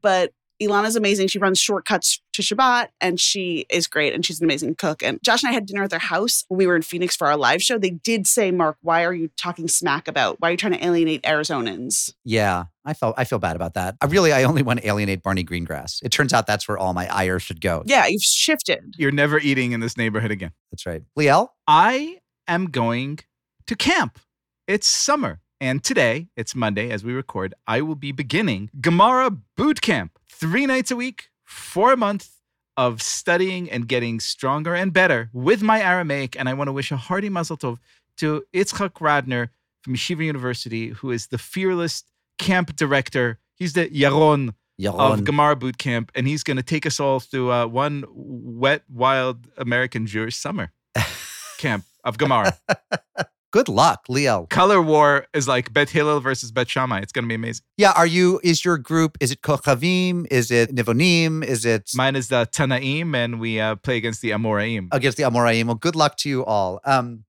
[0.00, 1.28] But Ilana's amazing.
[1.28, 5.02] She runs shortcuts to Shabbat and she is great and she's an amazing cook.
[5.02, 7.26] And Josh and I had dinner at their house when we were in Phoenix for
[7.26, 7.78] our live show.
[7.78, 10.40] They did say, Mark, why are you talking smack about?
[10.40, 12.12] Why are you trying to alienate Arizonans?
[12.24, 13.96] Yeah, I felt I feel bad about that.
[14.00, 16.02] I really I only want to alienate Barney Greengrass.
[16.02, 17.82] It turns out that's where all my ire should go.
[17.86, 18.94] Yeah, you've shifted.
[18.96, 20.52] You're never eating in this neighborhood again.
[20.70, 21.02] That's right.
[21.18, 21.48] Liel?
[21.66, 23.20] I am going
[23.66, 24.18] to camp.
[24.66, 25.40] It's summer.
[25.60, 30.16] And today, it's Monday as we record, I will be beginning Gemara Boot Camp.
[30.30, 32.30] Three nights a week, for a month
[32.76, 36.38] of studying and getting stronger and better with my Aramaic.
[36.38, 37.78] And I want to wish a hearty mazel tov
[38.18, 39.48] to Itzhak Radner
[39.82, 42.04] from Yeshiva University, who is the fearless
[42.38, 43.40] camp director.
[43.56, 45.14] He's the Yaron Yaron.
[45.14, 48.82] of Gemara Boot Camp, and he's going to take us all through uh, one wet,
[48.88, 50.70] wild American Jewish summer
[51.58, 52.56] camp of Gemara.
[53.50, 54.48] Good luck, Liel.
[54.50, 57.00] Color war is like Bet Hillel versus Bet Shammai.
[57.00, 57.64] It's going to be amazing.
[57.78, 58.40] Yeah, are you?
[58.44, 59.16] Is your group?
[59.20, 60.26] Is it Kochavim?
[60.30, 61.42] Is it Nivonim?
[61.42, 64.88] Is it Mine is the Tanaim, and we uh, play against the Amoraim.
[64.92, 65.64] against the Amoraim?
[65.64, 66.80] Well, good luck to you all.
[66.84, 67.24] Um,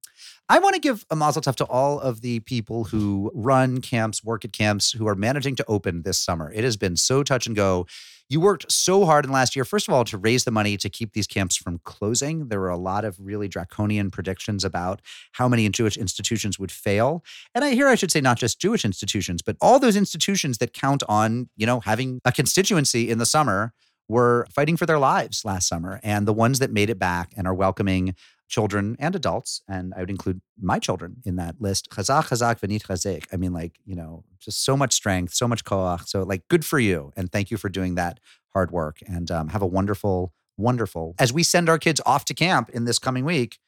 [0.50, 4.22] I want to give a mazel tov to all of the people who run camps,
[4.22, 6.52] work at camps, who are managing to open this summer.
[6.52, 7.86] It has been so touch and go.
[8.30, 10.88] You worked so hard in last year, first of all, to raise the money to
[10.88, 12.50] keep these camps from closing.
[12.50, 15.02] There were a lot of really draconian predictions about
[15.32, 17.24] how many Jewish institutions would fail.
[17.56, 20.74] And I here I should say not just Jewish institutions, but all those institutions that
[20.74, 23.74] count on, you know, having a constituency in the summer
[24.10, 26.02] were fighting for their lives last summer.
[26.04, 28.16] And the ones that made it back and are welcoming
[28.50, 31.90] children and adults, and I would include my children in that list.
[31.92, 33.26] Chazak, chazak, v'nit chazek.
[33.32, 36.08] I mean, like, you know, just so much strength, so much koach.
[36.08, 37.14] So, like, good for you.
[37.16, 38.20] And thank you for doing that
[38.54, 38.98] hard work.
[39.08, 42.86] And um, have a wonderful, wonderful, as we send our kids off to camp in
[42.86, 43.60] this coming week,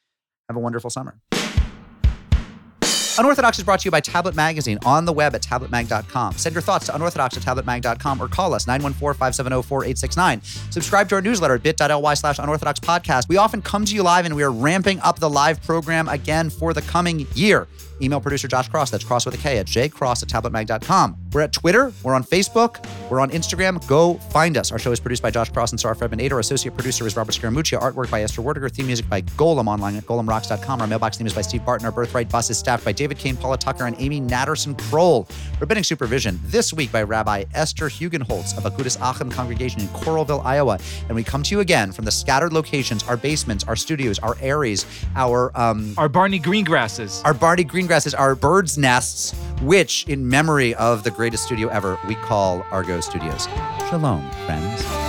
[0.49, 1.22] have a wonderful summer.
[3.17, 6.33] Unorthodox is brought to you by Tablet Magazine on the web at tabletmag.com.
[6.33, 10.71] Send your thoughts to unorthodox at tabletmag.com or call us 914-570-4869.
[10.71, 13.27] Subscribe to our newsletter at bit.ly slash unorthodox podcast.
[13.27, 16.49] We often come to you live and we are ramping up the live program again
[16.49, 17.67] for the coming year.
[18.02, 21.18] Email producer Josh Kross, that's cross with a K, at jkross at tabletmag.com.
[21.34, 23.86] We're at Twitter, we're on Facebook, we're on Instagram.
[23.88, 24.72] Go find us.
[24.72, 26.34] Our show is produced by Josh Kross and Sarah Fredman 8.
[26.34, 27.80] Our associate producer is Robert Scaramuccia.
[27.80, 28.69] Artwork by Esther Werdiger.
[28.72, 30.82] Theme music by Golem online at golemrocks.com.
[30.82, 31.86] Our mailbox theme is by Steve Barton.
[31.86, 35.28] Our Birthright bus is staffed by David Kane, Paula Tucker, and Amy Natterson Kroll.
[35.60, 40.80] Rabbinic supervision this week by Rabbi Esther Hugenholtz of Agudas Achim congregation in Coralville, Iowa.
[41.07, 44.36] And we come to you again from the scattered locations, our basements, our studios, our
[44.41, 47.22] areas, our um, Our Barney Greengrasses.
[47.23, 49.31] our Barney Greengrasses, our birds' nests,
[49.61, 53.47] which, in memory of the greatest studio ever, we call Argot Studios.
[53.89, 55.01] Shalom, friends.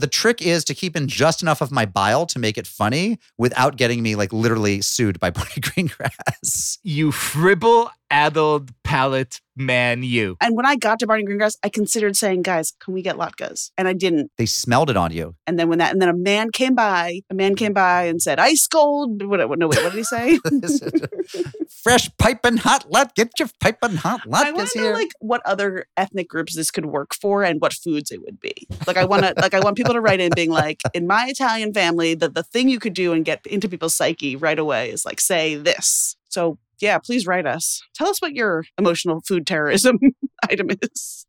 [0.00, 3.18] The trick is to keep in just enough of my bile to make it funny
[3.36, 6.78] without getting me like literally sued by Barney Greengrass.
[6.82, 10.36] You fribble addled palate man, you.
[10.40, 13.70] And when I got to Barney Greengrass, I considered saying, guys, can we get latkes?
[13.76, 14.32] And I didn't.
[14.36, 15.36] They smelled it on you.
[15.46, 18.20] And then when that, and then a man came by, a man came by and
[18.20, 19.22] said, ice cold.
[19.22, 20.38] What, what, no, wait, what did he say?
[21.82, 23.14] Fresh piping hot let.
[23.14, 24.94] Get your piping hot I want latkes to know here.
[24.94, 28.66] like what other ethnic groups this could work for and what foods it would be.
[28.86, 31.26] Like I want to like I want people to write in being like in my
[31.28, 34.90] Italian family the the thing you could do and get into people's psyche right away
[34.90, 36.16] is like say this.
[36.28, 37.80] So yeah, please write us.
[37.94, 39.98] Tell us what your emotional food terrorism
[40.50, 41.26] item is.